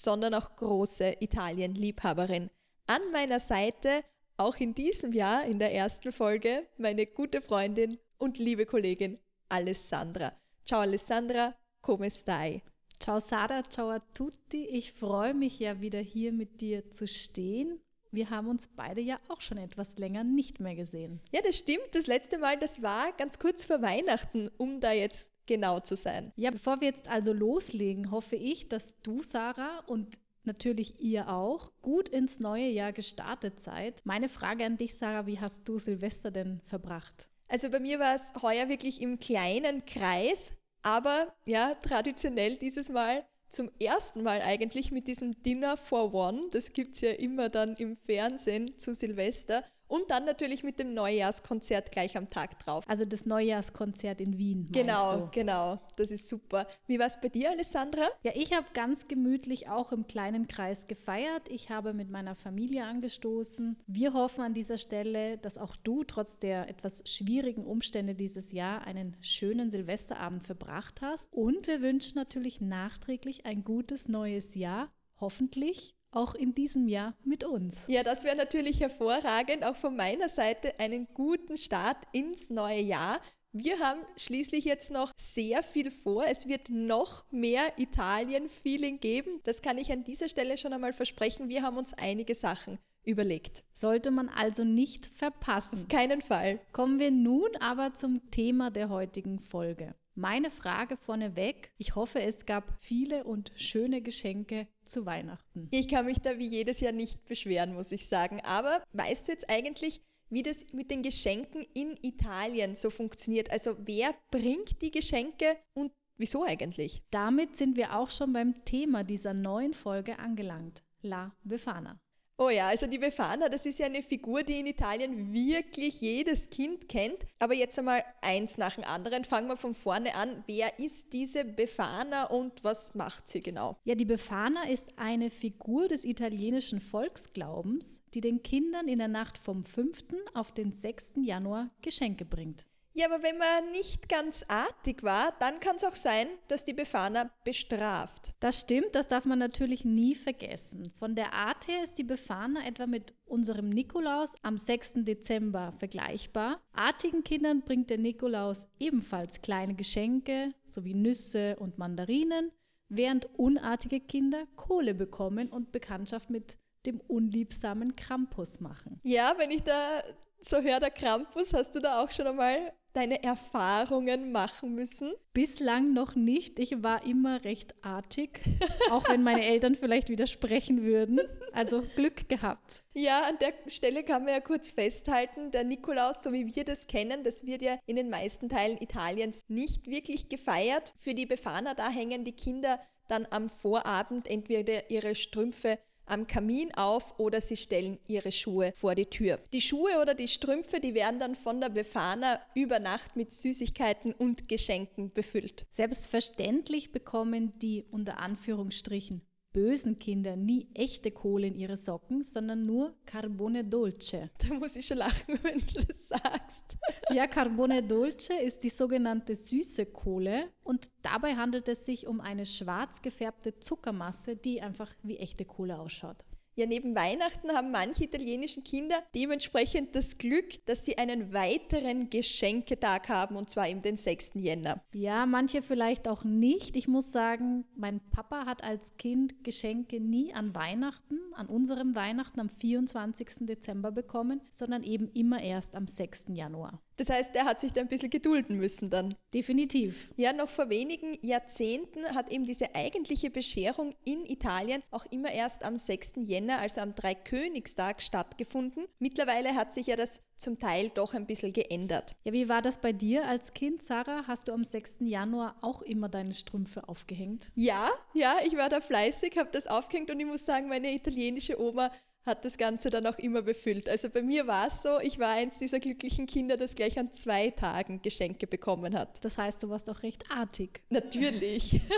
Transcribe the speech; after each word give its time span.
sondern 0.00 0.34
auch 0.34 0.56
große 0.56 1.16
Italien-Liebhaberin. 1.20 2.50
An 2.86 3.02
meiner 3.12 3.40
Seite, 3.40 4.02
auch 4.36 4.56
in 4.56 4.74
diesem 4.74 5.12
Jahr 5.12 5.44
in 5.44 5.58
der 5.58 5.74
ersten 5.74 6.12
Folge, 6.12 6.66
meine 6.78 7.06
gute 7.06 7.42
Freundin 7.42 7.98
und 8.18 8.38
liebe 8.38 8.66
Kollegin 8.66 9.18
Alessandra. 9.48 10.32
Ciao 10.64 10.80
Alessandra, 10.80 11.54
come 11.80 12.10
stai? 12.10 12.62
Ciao 12.98 13.18
Sarah, 13.18 13.64
ciao 13.64 13.90
a 13.90 13.98
tutti. 14.14 14.66
Ich 14.66 14.92
freue 14.92 15.34
mich 15.34 15.58
ja 15.58 15.80
wieder 15.80 15.98
hier 15.98 16.32
mit 16.32 16.60
dir 16.60 16.90
zu 16.90 17.08
stehen. 17.08 17.80
Wir 18.12 18.30
haben 18.30 18.46
uns 18.46 18.68
beide 18.68 19.00
ja 19.00 19.18
auch 19.28 19.40
schon 19.40 19.58
etwas 19.58 19.98
länger 19.98 20.22
nicht 20.22 20.60
mehr 20.60 20.76
gesehen. 20.76 21.20
Ja, 21.32 21.40
das 21.42 21.58
stimmt. 21.58 21.88
Das 21.92 22.06
letzte 22.06 22.38
Mal, 22.38 22.58
das 22.58 22.80
war 22.80 23.10
ganz 23.12 23.38
kurz 23.38 23.64
vor 23.64 23.82
Weihnachten, 23.82 24.50
um 24.56 24.80
da 24.80 24.92
jetzt 24.92 25.31
genau 25.46 25.80
zu 25.80 25.96
sein. 25.96 26.32
Ja, 26.36 26.50
bevor 26.50 26.80
wir 26.80 26.88
jetzt 26.88 27.08
also 27.08 27.32
loslegen, 27.32 28.10
hoffe 28.10 28.36
ich, 28.36 28.68
dass 28.68 29.00
du, 29.02 29.22
Sarah, 29.22 29.80
und 29.86 30.18
natürlich 30.44 31.00
ihr 31.00 31.28
auch, 31.28 31.72
gut 31.82 32.08
ins 32.08 32.40
neue 32.40 32.68
Jahr 32.68 32.92
gestartet 32.92 33.60
seid. 33.60 34.00
Meine 34.04 34.28
Frage 34.28 34.64
an 34.64 34.76
dich, 34.76 34.96
Sarah, 34.96 35.26
wie 35.26 35.40
hast 35.40 35.68
du 35.68 35.78
Silvester 35.78 36.30
denn 36.30 36.60
verbracht? 36.64 37.28
Also 37.48 37.70
bei 37.70 37.80
mir 37.80 37.98
war 37.98 38.14
es 38.14 38.32
heuer 38.40 38.68
wirklich 38.68 39.00
im 39.00 39.18
kleinen 39.18 39.84
Kreis, 39.84 40.52
aber 40.82 41.34
ja, 41.44 41.74
traditionell 41.74 42.56
dieses 42.56 42.88
Mal 42.88 43.24
zum 43.48 43.70
ersten 43.78 44.22
Mal 44.22 44.40
eigentlich 44.40 44.90
mit 44.90 45.06
diesem 45.06 45.42
Dinner 45.42 45.76
for 45.76 46.14
One. 46.14 46.48
Das 46.50 46.72
gibt 46.72 46.94
es 46.94 47.02
ja 47.02 47.10
immer 47.10 47.50
dann 47.50 47.76
im 47.76 47.96
Fernsehen 47.96 48.78
zu 48.78 48.94
Silvester. 48.94 49.62
Und 49.92 50.10
dann 50.10 50.24
natürlich 50.24 50.64
mit 50.64 50.78
dem 50.78 50.94
Neujahrskonzert 50.94 51.92
gleich 51.92 52.16
am 52.16 52.30
Tag 52.30 52.58
drauf. 52.60 52.82
Also 52.88 53.04
das 53.04 53.26
Neujahrskonzert 53.26 54.22
in 54.22 54.38
Wien. 54.38 54.64
Genau, 54.72 55.18
du? 55.18 55.28
genau. 55.30 55.80
Das 55.96 56.10
ist 56.10 56.28
super. 56.28 56.66
Wie 56.86 56.98
war 56.98 57.08
es 57.08 57.20
bei 57.20 57.28
dir, 57.28 57.50
Alessandra? 57.50 58.08
Ja, 58.22 58.32
ich 58.34 58.54
habe 58.54 58.64
ganz 58.72 59.06
gemütlich 59.06 59.68
auch 59.68 59.92
im 59.92 60.06
kleinen 60.06 60.48
Kreis 60.48 60.86
gefeiert. 60.86 61.46
Ich 61.50 61.68
habe 61.68 61.92
mit 61.92 62.08
meiner 62.08 62.34
Familie 62.34 62.86
angestoßen. 62.86 63.82
Wir 63.86 64.14
hoffen 64.14 64.40
an 64.40 64.54
dieser 64.54 64.78
Stelle, 64.78 65.36
dass 65.36 65.58
auch 65.58 65.76
du 65.76 66.04
trotz 66.04 66.38
der 66.38 66.70
etwas 66.70 67.02
schwierigen 67.06 67.66
Umstände 67.66 68.14
dieses 68.14 68.52
Jahr 68.52 68.86
einen 68.86 69.14
schönen 69.20 69.70
Silvesterabend 69.70 70.42
verbracht 70.42 71.02
hast. 71.02 71.30
Und 71.30 71.66
wir 71.66 71.82
wünschen 71.82 72.14
natürlich 72.14 72.62
nachträglich 72.62 73.44
ein 73.44 73.62
gutes 73.62 74.08
neues 74.08 74.54
Jahr. 74.54 74.90
Hoffentlich 75.20 75.94
auch 76.12 76.34
in 76.34 76.54
diesem 76.54 76.88
Jahr 76.88 77.14
mit 77.24 77.44
uns. 77.44 77.76
Ja, 77.88 78.02
das 78.02 78.24
wäre 78.24 78.36
natürlich 78.36 78.80
hervorragend. 78.80 79.64
Auch 79.64 79.76
von 79.76 79.96
meiner 79.96 80.28
Seite 80.28 80.78
einen 80.78 81.08
guten 81.14 81.56
Start 81.56 81.96
ins 82.12 82.50
neue 82.50 82.80
Jahr. 82.80 83.20
Wir 83.54 83.80
haben 83.80 84.00
schließlich 84.16 84.64
jetzt 84.64 84.90
noch 84.90 85.12
sehr 85.18 85.62
viel 85.62 85.90
vor. 85.90 86.24
Es 86.24 86.48
wird 86.48 86.70
noch 86.70 87.30
mehr 87.30 87.72
Italien-Feeling 87.76 89.00
geben. 89.00 89.40
Das 89.44 89.60
kann 89.60 89.76
ich 89.76 89.92
an 89.92 90.04
dieser 90.04 90.28
Stelle 90.28 90.56
schon 90.56 90.72
einmal 90.72 90.94
versprechen. 90.94 91.48
Wir 91.48 91.62
haben 91.62 91.76
uns 91.76 91.92
einige 91.94 92.34
Sachen 92.34 92.78
überlegt. 93.04 93.64
Sollte 93.72 94.10
man 94.10 94.28
also 94.28 94.64
nicht 94.64 95.06
verpassen. 95.06 95.80
Auf 95.80 95.88
keinen 95.88 96.20
Fall. 96.20 96.60
Kommen 96.72 96.98
wir 96.98 97.10
nun 97.10 97.48
aber 97.60 97.94
zum 97.94 98.30
Thema 98.30 98.70
der 98.70 98.88
heutigen 98.88 99.38
Folge. 99.38 99.94
Meine 100.14 100.50
Frage 100.50 100.96
vorneweg. 100.96 101.72
Ich 101.78 101.94
hoffe, 101.94 102.20
es 102.20 102.44
gab 102.44 102.74
viele 102.80 103.24
und 103.24 103.50
schöne 103.56 104.02
Geschenke 104.02 104.68
zu 104.84 105.06
Weihnachten. 105.06 105.68
Ich 105.70 105.88
kann 105.88 106.04
mich 106.04 106.20
da 106.20 106.38
wie 106.38 106.48
jedes 106.48 106.80
Jahr 106.80 106.92
nicht 106.92 107.24
beschweren, 107.24 107.72
muss 107.72 107.92
ich 107.92 108.08
sagen. 108.08 108.40
Aber 108.42 108.82
weißt 108.92 109.26
du 109.26 109.32
jetzt 109.32 109.48
eigentlich, 109.48 110.02
wie 110.28 110.42
das 110.42 110.66
mit 110.72 110.90
den 110.90 111.02
Geschenken 111.02 111.66
in 111.72 111.96
Italien 112.02 112.74
so 112.74 112.90
funktioniert? 112.90 113.50
Also 113.50 113.76
wer 113.84 114.14
bringt 114.30 114.82
die 114.82 114.90
Geschenke 114.90 115.56
und 115.72 115.92
wieso 116.18 116.44
eigentlich? 116.44 117.02
Damit 117.10 117.56
sind 117.56 117.76
wir 117.76 117.96
auch 117.96 118.10
schon 118.10 118.34
beim 118.34 118.64
Thema 118.66 119.04
dieser 119.04 119.32
neuen 119.32 119.72
Folge 119.72 120.18
angelangt. 120.18 120.82
La 121.00 121.34
Befana. 121.42 122.01
Oh 122.44 122.50
ja, 122.50 122.66
also 122.66 122.88
die 122.88 122.98
Befana, 122.98 123.48
das 123.48 123.66
ist 123.66 123.78
ja 123.78 123.86
eine 123.86 124.02
Figur, 124.02 124.42
die 124.42 124.58
in 124.58 124.66
Italien 124.66 125.32
wirklich 125.32 126.00
jedes 126.00 126.50
Kind 126.50 126.88
kennt. 126.88 127.18
Aber 127.38 127.54
jetzt 127.54 127.78
einmal 127.78 128.04
eins 128.20 128.58
nach 128.58 128.74
dem 128.74 128.82
anderen. 128.82 129.22
Fangen 129.22 129.46
wir 129.46 129.56
von 129.56 129.74
vorne 129.74 130.16
an. 130.16 130.42
Wer 130.48 130.80
ist 130.80 131.12
diese 131.12 131.44
Befana 131.44 132.24
und 132.24 132.64
was 132.64 132.96
macht 132.96 133.28
sie 133.28 133.44
genau? 133.44 133.76
Ja, 133.84 133.94
die 133.94 134.04
Befana 134.04 134.64
ist 134.68 134.98
eine 134.98 135.30
Figur 135.30 135.86
des 135.86 136.04
italienischen 136.04 136.80
Volksglaubens, 136.80 138.02
die 138.12 138.20
den 138.20 138.42
Kindern 138.42 138.88
in 138.88 138.98
der 138.98 139.06
Nacht 139.06 139.38
vom 139.38 139.62
5. 139.62 140.02
auf 140.34 140.50
den 140.50 140.72
6. 140.72 141.12
Januar 141.22 141.70
Geschenke 141.80 142.24
bringt. 142.24 142.66
Ja, 142.94 143.06
aber 143.06 143.22
wenn 143.22 143.38
man 143.38 143.70
nicht 143.70 144.08
ganz 144.08 144.44
artig 144.48 145.02
war, 145.02 145.32
dann 145.40 145.60
kann 145.60 145.76
es 145.76 145.84
auch 145.84 145.94
sein, 145.94 146.26
dass 146.48 146.64
die 146.64 146.74
Befana 146.74 147.30
bestraft. 147.42 148.34
Das 148.40 148.60
stimmt, 148.60 148.94
das 148.94 149.08
darf 149.08 149.24
man 149.24 149.38
natürlich 149.38 149.86
nie 149.86 150.14
vergessen. 150.14 150.92
Von 150.98 151.14
der 151.14 151.32
Art 151.32 151.68
her 151.68 151.82
ist 151.84 151.96
die 151.96 152.04
Befana 152.04 152.66
etwa 152.66 152.86
mit 152.86 153.14
unserem 153.24 153.70
Nikolaus 153.70 154.34
am 154.42 154.58
6. 154.58 154.92
Dezember 154.96 155.72
vergleichbar. 155.78 156.60
Artigen 156.74 157.24
Kindern 157.24 157.62
bringt 157.62 157.88
der 157.88 157.98
Nikolaus 157.98 158.68
ebenfalls 158.78 159.40
kleine 159.40 159.74
Geschenke 159.74 160.52
sowie 160.66 160.94
Nüsse 160.94 161.56
und 161.58 161.78
Mandarinen, 161.78 162.52
während 162.90 163.26
unartige 163.38 164.00
Kinder 164.00 164.44
Kohle 164.56 164.92
bekommen 164.92 165.48
und 165.48 165.72
Bekanntschaft 165.72 166.28
mit 166.28 166.58
dem 166.84 167.00
unliebsamen 167.00 167.96
Krampus 167.96 168.60
machen. 168.60 169.00
Ja, 169.02 169.32
wenn 169.38 169.50
ich 169.50 169.62
da 169.62 170.02
so 170.40 170.60
höre, 170.60 170.80
der 170.80 170.90
Krampus, 170.90 171.54
hast 171.54 171.74
du 171.74 171.80
da 171.80 172.02
auch 172.02 172.10
schon 172.10 172.26
einmal 172.26 172.72
deine 172.92 173.22
Erfahrungen 173.22 174.32
machen 174.32 174.74
müssen? 174.74 175.12
Bislang 175.32 175.92
noch 175.94 176.14
nicht. 176.14 176.58
Ich 176.58 176.82
war 176.82 177.04
immer 177.06 177.44
recht 177.44 177.74
artig, 177.82 178.40
auch 178.90 179.08
wenn 179.08 179.22
meine 179.22 179.44
Eltern 179.44 179.74
vielleicht 179.74 180.08
widersprechen 180.08 180.82
würden. 180.82 181.20
Also 181.52 181.82
Glück 181.96 182.28
gehabt. 182.28 182.82
Ja, 182.94 183.24
an 183.24 183.38
der 183.40 183.54
Stelle 183.66 184.04
kann 184.04 184.24
man 184.24 184.34
ja 184.34 184.40
kurz 184.40 184.70
festhalten, 184.70 185.50
der 185.50 185.64
Nikolaus, 185.64 186.22
so 186.22 186.32
wie 186.32 186.54
wir 186.54 186.64
das 186.64 186.86
kennen, 186.86 187.24
das 187.24 187.46
wird 187.46 187.62
ja 187.62 187.78
in 187.86 187.96
den 187.96 188.10
meisten 188.10 188.48
Teilen 188.48 188.80
Italiens 188.80 189.40
nicht 189.48 189.86
wirklich 189.86 190.28
gefeiert. 190.28 190.92
Für 190.96 191.14
die 191.14 191.26
Befana, 191.26 191.74
da 191.74 191.90
hängen 191.90 192.24
die 192.24 192.32
Kinder 192.32 192.80
dann 193.08 193.26
am 193.30 193.48
Vorabend 193.48 194.28
entweder 194.28 194.90
ihre 194.90 195.14
Strümpfe 195.14 195.78
am 196.12 196.26
Kamin 196.26 196.74
auf 196.74 197.18
oder 197.18 197.40
sie 197.40 197.56
stellen 197.56 197.98
ihre 198.06 198.32
Schuhe 198.32 198.72
vor 198.74 198.94
die 198.94 199.06
Tür. 199.06 199.40
Die 199.52 199.62
Schuhe 199.62 199.98
oder 200.00 200.14
die 200.14 200.28
Strümpfe, 200.28 200.78
die 200.78 200.92
werden 200.92 201.18
dann 201.18 201.34
von 201.34 201.58
der 201.58 201.70
Befana 201.70 202.38
über 202.54 202.78
Nacht 202.78 203.16
mit 203.16 203.32
Süßigkeiten 203.32 204.12
und 204.12 204.46
Geschenken 204.46 205.10
befüllt. 205.10 205.64
Selbstverständlich 205.70 206.92
bekommen 206.92 207.58
die 207.60 207.82
unter 207.90 208.18
Anführungsstrichen 208.18 209.22
bösen 209.52 209.98
Kinder 209.98 210.36
nie 210.36 210.68
echte 210.74 211.10
Kohle 211.10 211.46
in 211.46 211.56
ihre 211.56 211.76
Socken, 211.76 212.24
sondern 212.24 212.66
nur 212.66 212.94
Carbone 213.04 213.64
Dolce. 213.64 214.30
Da 214.38 214.54
muss 214.54 214.76
ich 214.76 214.86
schon 214.86 214.98
lachen, 214.98 215.38
wenn 215.42 215.58
du 215.58 215.84
das 215.84 216.08
sagst. 216.08 216.76
Ja, 217.10 217.26
Carbone 217.26 217.82
Dolce 217.82 218.34
ist 218.34 218.62
die 218.62 218.70
sogenannte 218.70 219.36
süße 219.36 219.86
Kohle 219.86 220.50
und 220.64 220.90
dabei 221.02 221.34
handelt 221.34 221.68
es 221.68 221.84
sich 221.84 222.06
um 222.06 222.20
eine 222.20 222.46
schwarz 222.46 223.02
gefärbte 223.02 223.58
Zuckermasse, 223.60 224.36
die 224.36 224.60
einfach 224.60 224.90
wie 225.02 225.18
echte 225.18 225.44
Kohle 225.44 225.78
ausschaut. 225.78 226.24
Ja, 226.54 226.66
neben 226.66 226.94
Weihnachten 226.94 227.50
haben 227.52 227.70
manche 227.70 228.04
italienischen 228.04 228.62
Kinder 228.62 229.02
dementsprechend 229.14 229.94
das 229.94 230.18
Glück, 230.18 230.64
dass 230.66 230.84
sie 230.84 230.98
einen 230.98 231.32
weiteren 231.32 232.10
Geschenketag 232.10 233.08
haben, 233.08 233.36
und 233.36 233.48
zwar 233.48 233.68
eben 233.68 233.80
den 233.80 233.96
6. 233.96 234.32
Jänner. 234.34 234.82
Ja, 234.92 235.24
manche 235.24 235.62
vielleicht 235.62 236.08
auch 236.08 236.24
nicht. 236.24 236.76
Ich 236.76 236.88
muss 236.88 237.10
sagen, 237.10 237.64
mein 237.74 238.00
Papa 238.10 238.44
hat 238.44 238.62
als 238.62 238.96
Kind 238.98 239.44
Geschenke 239.44 239.98
nie 239.98 240.34
an 240.34 240.54
Weihnachten, 240.54 241.18
an 241.34 241.46
unserem 241.46 241.94
Weihnachten 241.94 242.38
am 242.38 242.50
24. 242.50 243.46
Dezember 243.46 243.90
bekommen, 243.90 244.42
sondern 244.50 244.82
eben 244.82 245.08
immer 245.14 245.42
erst 245.42 245.74
am 245.74 245.86
6. 245.86 246.26
Januar. 246.34 246.82
Das 246.96 247.08
heißt, 247.08 247.34
er 247.34 247.44
hat 247.44 247.60
sich 247.60 247.72
da 247.72 247.80
ein 247.80 247.88
bisschen 247.88 248.10
gedulden 248.10 248.56
müssen 248.56 248.90
dann. 248.90 249.14
Definitiv. 249.34 250.10
Ja, 250.16 250.32
noch 250.32 250.50
vor 250.50 250.68
wenigen 250.68 251.18
Jahrzehnten 251.22 252.04
hat 252.14 252.30
eben 252.30 252.44
diese 252.44 252.74
eigentliche 252.74 253.30
Bescherung 253.30 253.94
in 254.04 254.26
Italien 254.26 254.82
auch 254.90 255.06
immer 255.06 255.32
erst 255.32 255.64
am 255.64 255.76
6. 255.76 256.14
Jänner, 256.16 256.58
also 256.58 256.80
am 256.80 256.94
Dreikönigstag, 256.94 258.02
stattgefunden. 258.02 258.86
Mittlerweile 258.98 259.54
hat 259.54 259.72
sich 259.72 259.86
ja 259.86 259.96
das 259.96 260.22
zum 260.36 260.58
Teil 260.58 260.90
doch 260.90 261.14
ein 261.14 261.26
bisschen 261.26 261.52
geändert. 261.52 262.16
Ja, 262.24 262.32
wie 262.32 262.48
war 262.48 262.62
das 262.62 262.78
bei 262.78 262.92
dir 262.92 263.26
als 263.26 263.54
Kind, 263.54 263.82
Sarah? 263.82 264.26
Hast 264.26 264.48
du 264.48 264.52
am 264.52 264.64
6. 264.64 264.96
Januar 265.00 265.56
auch 265.60 265.82
immer 265.82 266.08
deine 266.08 266.34
Strümpfe 266.34 266.88
aufgehängt? 266.88 267.50
Ja, 267.54 267.90
ja, 268.12 268.36
ich 268.44 268.56
war 268.56 268.68
da 268.68 268.80
fleißig, 268.80 269.38
habe 269.38 269.50
das 269.52 269.66
aufgehängt 269.66 270.10
und 270.10 270.18
ich 270.18 270.26
muss 270.26 270.44
sagen, 270.44 270.68
meine 270.68 270.92
italienische 270.92 271.60
Oma 271.60 271.92
hat 272.24 272.44
das 272.44 272.56
Ganze 272.56 272.90
dann 272.90 273.06
auch 273.06 273.18
immer 273.18 273.42
befüllt. 273.42 273.88
Also 273.88 274.08
bei 274.08 274.22
mir 274.22 274.46
war 274.46 274.68
es 274.68 274.82
so, 274.82 275.00
ich 275.00 275.18
war 275.18 275.30
eins 275.30 275.58
dieser 275.58 275.80
glücklichen 275.80 276.26
Kinder, 276.26 276.56
das 276.56 276.74
gleich 276.74 276.98
an 276.98 277.12
zwei 277.12 277.50
Tagen 277.50 278.00
Geschenke 278.02 278.46
bekommen 278.46 278.96
hat. 278.96 279.24
Das 279.24 279.38
heißt, 279.38 279.62
du 279.62 279.70
warst 279.70 279.90
auch 279.90 280.02
recht 280.02 280.24
artig. 280.30 280.80
Natürlich. 280.90 281.80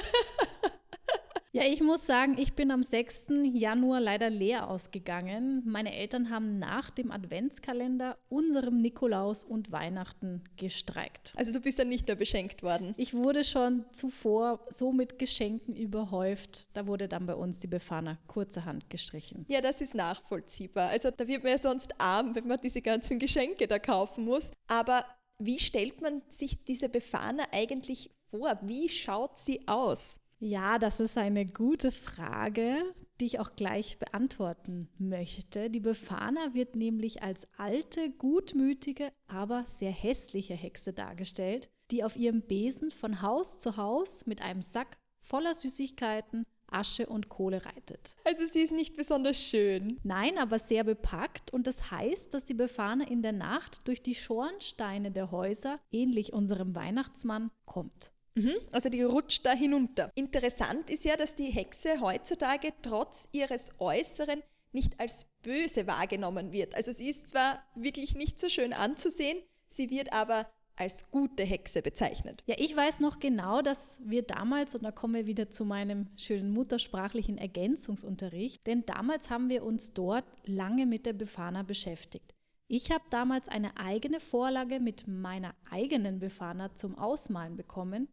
Ja, 1.55 1.63
ich 1.63 1.81
muss 1.81 2.05
sagen, 2.05 2.35
ich 2.37 2.55
bin 2.55 2.73
am 2.73 2.83
6. 2.83 3.27
Januar 3.53 4.01
leider 4.01 4.29
leer 4.29 4.69
ausgegangen. 4.69 5.63
Meine 5.65 5.95
Eltern 5.95 6.29
haben 6.29 6.59
nach 6.59 6.91
dem 6.91 7.13
Adventskalender 7.13 8.19
unserem 8.29 8.83
Nikolaus 8.83 9.45
und 9.45 9.71
Weihnachten 9.71 10.43
gestreikt. 10.57 11.33
Also 11.37 11.53
du 11.53 11.61
bist 11.61 11.79
dann 11.79 11.87
nicht 11.87 12.09
mehr 12.09 12.17
beschenkt 12.17 12.65
worden. 12.65 12.93
Ich 12.97 13.15
wurde 13.15 13.45
schon 13.45 13.85
zuvor 13.93 14.67
so 14.69 14.91
mit 14.91 15.21
Geschenken 15.21 15.77
überhäuft. 15.77 16.67
Da 16.73 16.89
wurde 16.89 17.07
dann 17.07 17.25
bei 17.25 17.37
uns 17.37 17.61
die 17.61 17.69
Befana 17.69 18.19
kurzerhand 18.27 18.91
gestrichen. 18.91 19.47
Ja, 19.47 19.61
das 19.61 19.81
ist 19.81 19.95
nachvollziehbar. 19.95 20.89
Also 20.89 21.13
da 21.13 21.29
wird 21.29 21.45
man 21.45 21.53
ja 21.53 21.59
sonst 21.59 22.01
arm, 22.01 22.35
wenn 22.35 22.49
man 22.49 22.59
diese 22.61 22.83
ganzen 22.83 23.21
Geschenke 23.21 23.69
da 23.69 23.79
kaufen 23.79 24.25
muss. 24.25 24.51
Aber 24.67 25.05
wie 25.39 25.61
stellt 25.61 26.01
man 26.01 26.23
sich 26.31 26.65
diese 26.65 26.89
Befana 26.89 27.45
eigentlich 27.53 28.11
vor? 28.33 28.59
Wie 28.63 28.89
schaut 28.89 29.39
sie 29.39 29.69
aus? 29.69 30.19
Ja, 30.39 30.79
das 30.79 31.01
ist 31.01 31.17
eine 31.17 31.47
gute 31.47 31.91
Frage, 31.91 32.77
die 33.21 33.27
ich 33.27 33.41
auch 33.41 33.55
gleich 33.57 33.99
beantworten 33.99 34.89
möchte. 34.99 35.71
Die 35.71 35.81
Befana 35.81 36.55
wird 36.55 36.77
nämlich 36.77 37.23
als 37.23 37.49
alte, 37.57 38.11
gutmütige, 38.11 39.13
aber 39.27 39.65
sehr 39.67 39.93
hässliche 39.93 40.55
Hexe 40.55 40.93
dargestellt, 40.93 41.69
die 41.91 42.05
auf 42.05 42.17
ihrem 42.17 42.43
Besen 42.43 42.91
von 42.91 43.23
Haus 43.23 43.59
zu 43.59 43.77
Haus 43.77 44.27
mit 44.27 44.43
einem 44.43 44.63
Sack 44.63 44.99
voller 45.21 45.55
Süßigkeiten, 45.55 46.45
Asche 46.67 47.07
und 47.07 47.29
Kohle 47.29 47.65
reitet. 47.65 48.17
Also 48.25 48.47
sie 48.47 48.61
ist 48.61 48.73
nicht 48.73 48.97
besonders 48.97 49.39
schön. 49.39 50.01
Nein, 50.03 50.39
aber 50.39 50.59
sehr 50.59 50.83
bepackt 50.83 51.53
und 51.53 51.67
das 51.67 51.91
heißt, 51.91 52.35
dass 52.35 52.45
die 52.45 52.55
Befana 52.55 53.07
in 53.07 53.23
der 53.23 53.33
Nacht 53.33 53.87
durch 53.87 54.03
die 54.03 54.15
Schornsteine 54.15 55.13
der 55.13 55.31
Häuser, 55.31 55.79
ähnlich 55.93 56.33
unserem 56.33 56.75
Weihnachtsmann, 56.75 57.51
kommt. 57.65 58.14
Mhm, 58.35 58.55
also 58.73 58.89
die 58.89 59.03
rutscht 59.03 59.47
da 59.47 59.53
hinunter. 59.53 60.11
Interessant 60.15 60.91
ist 60.91 61.05
ja, 61.05 61.17
dass 61.17 61.37
die 61.37 61.51
Hexe 61.51 62.01
heutzutage 62.01 62.73
trotz 62.83 63.29
ihres 63.33 63.71
Äußeren 63.79 64.43
nicht 64.73 64.99
als 64.99 65.27
böse 65.43 65.87
wahrgenommen 65.87 66.51
wird. 66.51 66.75
Also 66.75 66.93
sie 66.93 67.09
ist 67.09 67.29
zwar 67.29 67.63
wirklich 67.77 68.17
nicht 68.17 68.41
so 68.41 68.49
schön 68.49 68.73
anzusehen, 68.73 69.39
sie 69.69 69.89
wird 69.89 70.13
aber 70.13 70.49
als 70.77 71.13
gute 71.13 71.45
Hexe 71.45 71.83
bezeichnet. 71.83 72.43
Ja, 72.47 72.57
ich 72.59 72.75
weiß 72.75 72.99
noch 72.99 73.21
genau, 73.21 73.63
dass 73.63 74.01
wir 74.05 74.23
damals, 74.23 74.75
und 74.75 74.83
da 74.83 74.91
kommen 74.91 75.15
wir 75.15 75.27
wieder 75.29 75.49
zu 75.49 75.65
meinem 75.65 76.09
schönen 76.17 76.51
muttersprachlichen 76.51 77.39
Ergänzungsunterricht, 77.39 78.67
denn 78.67 78.85
damals 78.85 79.31
haben 79.31 79.49
wir 79.49 79.63
uns 79.63 79.95
dort 79.95 80.25
lange 80.45 80.87
mit 80.87 81.07
der 81.07 81.13
Befana 81.13 81.63
beschäftigt. 81.63 82.35
Ich 82.67 82.91
habe 82.91 83.05
damals 83.11 83.49
eine 83.49 83.77
eigene 83.77 84.19
Vorlage 84.19 84.81
mit 84.81 85.07
meiner 85.07 85.55
eigenen 85.71 86.19
Befana 86.19 86.75
zum 86.75 86.99
Ausmalen 86.99 87.57
bekommen 87.57 88.09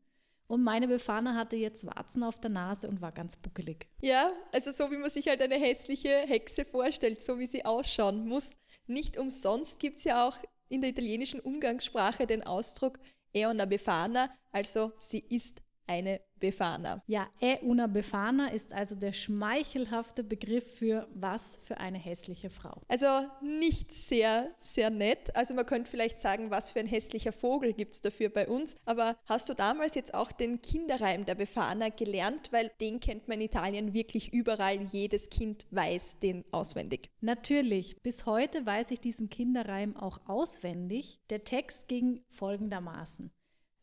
und 0.51 0.63
meine 0.63 0.89
Befana 0.89 1.33
hatte 1.33 1.55
jetzt 1.55 1.85
Warzen 1.85 2.23
auf 2.23 2.37
der 2.41 2.49
Nase 2.49 2.89
und 2.89 2.99
war 2.99 3.13
ganz 3.13 3.37
buckelig. 3.37 3.87
Ja, 4.01 4.33
also 4.51 4.73
so 4.73 4.91
wie 4.91 4.97
man 4.97 5.09
sich 5.09 5.29
halt 5.29 5.41
eine 5.41 5.55
hässliche 5.55 6.09
Hexe 6.09 6.65
vorstellt, 6.65 7.21
so 7.21 7.39
wie 7.39 7.47
sie 7.47 7.63
ausschauen 7.63 8.27
muss. 8.27 8.51
Nicht 8.85 9.17
umsonst 9.17 9.79
gibt 9.79 9.99
es 9.99 10.03
ja 10.03 10.27
auch 10.27 10.37
in 10.67 10.81
der 10.81 10.89
italienischen 10.89 11.39
Umgangssprache 11.39 12.27
den 12.27 12.43
Ausdruck 12.43 12.99
è 13.33 13.45
una 13.45 13.63
befana, 13.63 14.29
also 14.51 14.91
sie 14.99 15.23
ist 15.29 15.61
eine 15.87 16.19
Befana. 16.41 17.01
Ja, 17.07 17.29
e 17.39 17.59
una 17.61 17.87
Befana 17.87 18.47
ist 18.47 18.73
also 18.73 18.95
der 18.95 19.13
schmeichelhafte 19.13 20.23
Begriff 20.23 20.75
für 20.75 21.07
was 21.13 21.61
für 21.63 21.77
eine 21.77 21.97
hässliche 21.97 22.49
Frau. 22.49 22.81
Also 22.89 23.07
nicht 23.41 23.91
sehr, 23.91 24.51
sehr 24.61 24.89
nett. 24.89 25.33
Also 25.35 25.53
man 25.53 25.65
könnte 25.65 25.89
vielleicht 25.89 26.19
sagen, 26.19 26.51
was 26.51 26.71
für 26.71 26.79
ein 26.79 26.87
hässlicher 26.87 27.31
Vogel 27.31 27.73
gibt 27.73 27.93
es 27.93 28.01
dafür 28.01 28.29
bei 28.29 28.47
uns. 28.47 28.75
Aber 28.85 29.15
hast 29.25 29.47
du 29.49 29.53
damals 29.53 29.95
jetzt 29.95 30.13
auch 30.13 30.31
den 30.31 30.61
Kinderreim 30.61 31.23
der 31.23 31.35
Befana 31.35 31.89
gelernt? 31.89 32.51
Weil 32.51 32.71
den 32.81 32.99
kennt 32.99 33.27
man 33.27 33.39
in 33.39 33.45
Italien 33.45 33.93
wirklich 33.93 34.33
überall. 34.33 34.81
Jedes 34.87 35.29
Kind 35.29 35.67
weiß 35.71 36.19
den 36.19 36.43
auswendig. 36.51 37.09
Natürlich. 37.21 37.97
Bis 38.01 38.25
heute 38.25 38.65
weiß 38.65 38.91
ich 38.91 38.99
diesen 38.99 39.29
Kinderreim 39.29 39.95
auch 39.95 40.19
auswendig. 40.27 41.19
Der 41.29 41.43
Text 41.43 41.87
ging 41.87 42.23
folgendermaßen. 42.29 43.31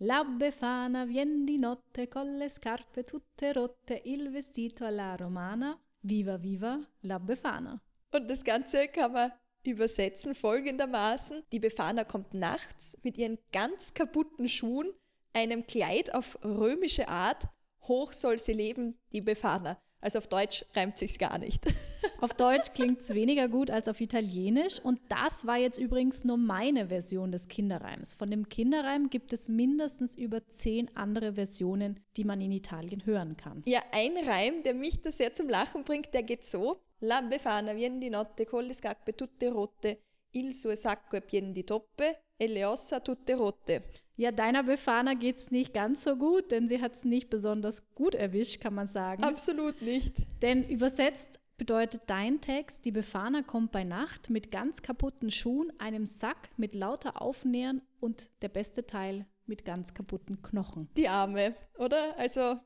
La 0.00 0.22
Befana 0.22 1.04
vien 1.04 1.44
di 1.44 1.58
notte 1.58 2.06
con 2.06 2.38
le 2.38 2.48
scarpe 2.48 3.02
tutte 3.02 3.52
rotte, 3.52 4.00
il 4.04 4.30
vestito 4.30 4.84
alla 4.84 5.16
romana, 5.16 5.76
viva 6.02 6.36
viva 6.36 6.78
la 7.00 7.18
Befana. 7.18 7.82
Und 8.12 8.30
das 8.30 8.44
Ganze 8.44 8.86
kann 8.86 9.10
man 9.10 9.32
übersetzen 9.64 10.36
folgendermaßen. 10.36 11.42
Die 11.50 11.58
Befana 11.58 12.04
kommt 12.04 12.32
nachts 12.32 12.96
mit 13.02 13.18
ihren 13.18 13.38
ganz 13.50 13.92
kaputten 13.92 14.48
Schuhen, 14.48 14.92
einem 15.32 15.66
Kleid 15.66 16.14
auf 16.14 16.38
römische 16.44 17.08
Art, 17.08 17.48
hoch 17.82 18.12
soll 18.12 18.38
sie 18.38 18.52
leben, 18.52 18.96
die 19.12 19.20
Befana. 19.20 19.82
Also 20.00 20.18
auf 20.18 20.28
Deutsch 20.28 20.64
reimt 20.76 20.96
sich's 20.96 21.18
gar 21.18 21.38
nicht. 21.38 21.66
Auf 22.20 22.34
Deutsch 22.34 22.72
klingt 22.74 23.00
es 23.00 23.14
weniger 23.14 23.48
gut 23.48 23.70
als 23.70 23.88
auf 23.88 24.00
Italienisch. 24.00 24.78
Und 24.82 25.00
das 25.08 25.46
war 25.46 25.56
jetzt 25.56 25.78
übrigens 25.78 26.24
nur 26.24 26.36
meine 26.36 26.88
Version 26.88 27.32
des 27.32 27.48
Kinderreims. 27.48 28.14
Von 28.14 28.30
dem 28.30 28.48
Kinderreim 28.48 29.10
gibt 29.10 29.32
es 29.32 29.48
mindestens 29.48 30.16
über 30.16 30.46
zehn 30.50 30.90
andere 30.96 31.34
Versionen, 31.34 32.00
die 32.16 32.24
man 32.24 32.40
in 32.40 32.52
Italien 32.52 33.04
hören 33.06 33.36
kann. 33.36 33.62
Ja, 33.66 33.80
ein 33.92 34.16
Reim, 34.16 34.62
der 34.62 34.74
mich 34.74 35.00
da 35.00 35.10
sehr 35.10 35.32
zum 35.32 35.48
Lachen 35.48 35.84
bringt, 35.84 36.12
der 36.14 36.22
geht 36.22 36.44
so. 36.44 36.80
La 37.00 37.20
befana 37.20 37.76
vien 37.76 38.00
di 38.00 38.10
notte 38.10 38.44
con 38.44 38.64
le 38.64 38.74
scarpe 38.74 39.14
tutte 39.14 39.50
rotte, 39.52 39.98
il 40.32 40.52
suo 40.52 40.74
sacco 40.74 41.16
è 41.16 41.22
pien 41.22 41.52
di 41.52 41.62
toppe 41.62 42.24
e 42.36 42.48
le 42.48 42.64
ossa 42.64 43.00
tutte 43.00 43.34
rotte. 43.34 43.84
Ja, 44.16 44.32
deiner 44.32 44.64
Befana 44.64 45.14
geht 45.14 45.36
es 45.36 45.52
nicht 45.52 45.72
ganz 45.72 46.02
so 46.02 46.16
gut, 46.16 46.50
denn 46.50 46.68
sie 46.68 46.80
hat 46.80 46.94
es 46.94 47.04
nicht 47.04 47.30
besonders 47.30 47.94
gut 47.94 48.16
erwischt, 48.16 48.60
kann 48.60 48.74
man 48.74 48.88
sagen. 48.88 49.22
Absolut 49.22 49.80
nicht. 49.80 50.16
Denn 50.42 50.68
übersetzt 50.68 51.38
bedeutet 51.58 52.02
dein 52.06 52.40
Text, 52.40 52.84
die 52.84 52.92
Befana 52.92 53.42
kommt 53.42 53.72
bei 53.72 53.84
Nacht 53.84 54.30
mit 54.30 54.50
ganz 54.50 54.80
kaputten 54.80 55.30
Schuhen, 55.30 55.72
einem 55.78 56.06
Sack 56.06 56.48
mit 56.56 56.74
lauter 56.74 57.20
Aufnähern 57.20 57.82
und 58.00 58.30
der 58.42 58.48
beste 58.48 58.86
Teil 58.86 59.26
mit 59.46 59.64
ganz 59.64 59.92
kaputten 59.92 60.40
Knochen. 60.40 60.88
Die 60.96 61.08
Arme, 61.08 61.54
oder? 61.76 62.16
Also 62.16 62.58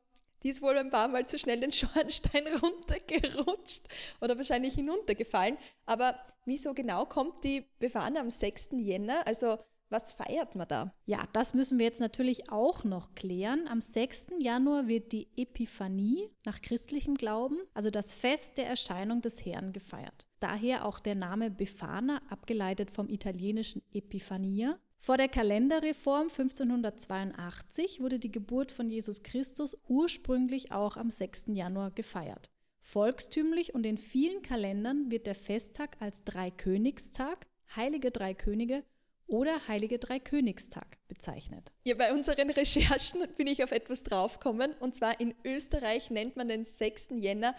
die 0.43 0.50
ist 0.50 0.62
wohl 0.62 0.77
ein 0.77 0.91
paar 0.91 1.09
Mal 1.09 1.27
zu 1.27 1.39
schnell 1.39 1.61
den 1.61 1.73
Schornstein 1.73 2.47
runtergerutscht 2.62 3.88
oder 4.21 4.37
wahrscheinlich 4.37 4.75
hinuntergefallen. 4.75 5.57
Aber 5.87 6.19
wieso 6.45 6.75
genau 6.75 7.07
kommt 7.07 7.45
die 7.45 7.64
Befana 7.78 8.21
am 8.21 8.31
6. 8.31 8.71
Jänner? 8.73 9.26
Also 9.26 9.59
was 9.92 10.12
feiert 10.12 10.54
man 10.54 10.66
da? 10.66 10.94
Ja, 11.06 11.28
das 11.32 11.54
müssen 11.54 11.78
wir 11.78 11.87
jetzt 11.87 12.00
natürlich 12.00 12.50
auch 12.50 12.82
noch 12.82 13.14
klären. 13.14 13.68
Am 13.68 13.80
6. 13.80 14.28
Januar 14.40 14.88
wird 14.88 15.12
die 15.12 15.28
Epiphanie 15.37 16.30
nach 16.44 16.61
christlichem 16.62 17.14
Glauben, 17.14 17.58
also 17.75 17.90
das 17.90 18.14
Fest 18.14 18.58
der 18.58 18.66
Erscheinung 18.66 19.22
des 19.22 19.44
Herrn, 19.44 19.72
gefeiert. 19.72 20.26
Daher 20.40 20.87
auch 20.87 20.99
der 20.99 21.14
Name 21.14 21.50
Befana, 21.50 22.20
abgeleitet 22.28 22.90
vom 22.90 23.08
italienischen 23.08 23.82
Epiphania. 23.92 24.78
Vor 24.99 25.16
der 25.16 25.28
Kalenderreform 25.28 26.28
1582 26.28 28.00
wurde 28.00 28.18
die 28.18 28.32
Geburt 28.32 28.70
von 28.70 28.88
Jesus 28.88 29.22
Christus 29.22 29.76
ursprünglich 29.88 30.72
auch 30.72 30.96
am 30.96 31.11
6. 31.11 31.46
Januar 31.49 31.90
gefeiert. 31.90 32.50
Volkstümlich 32.80 33.75
und 33.75 33.87
in 33.87 33.99
vielen 33.99 34.42
Kalendern 34.42 35.11
wird 35.11 35.26
der 35.26 35.34
Festtag 35.34 35.96
als 36.00 36.25
Dreikönigstag, 36.25 37.46
Heilige 37.75 38.11
Drei 38.11 38.34
Könige 38.34 38.84
oder 39.33 39.67
Heilige 39.67 39.99
Dreikönigstag 39.99 40.99
bezeichnet. 41.09 41.73
Ja, 41.85 41.95
bei 41.95 42.12
unseren 42.12 42.51
Recherchen 42.51 43.27
bin 43.37 43.47
ich 43.47 43.65
auf 43.65 43.73
etwas 43.73 44.03
draufgekommen. 44.03 44.75
Und 44.79 44.95
zwar 44.95 45.19
in 45.21 45.35
Österreich 45.45 46.11
nennt 46.11 46.37
man 46.37 46.49
den 46.49 46.65
6. 46.65 47.09
Jänner 47.17 47.55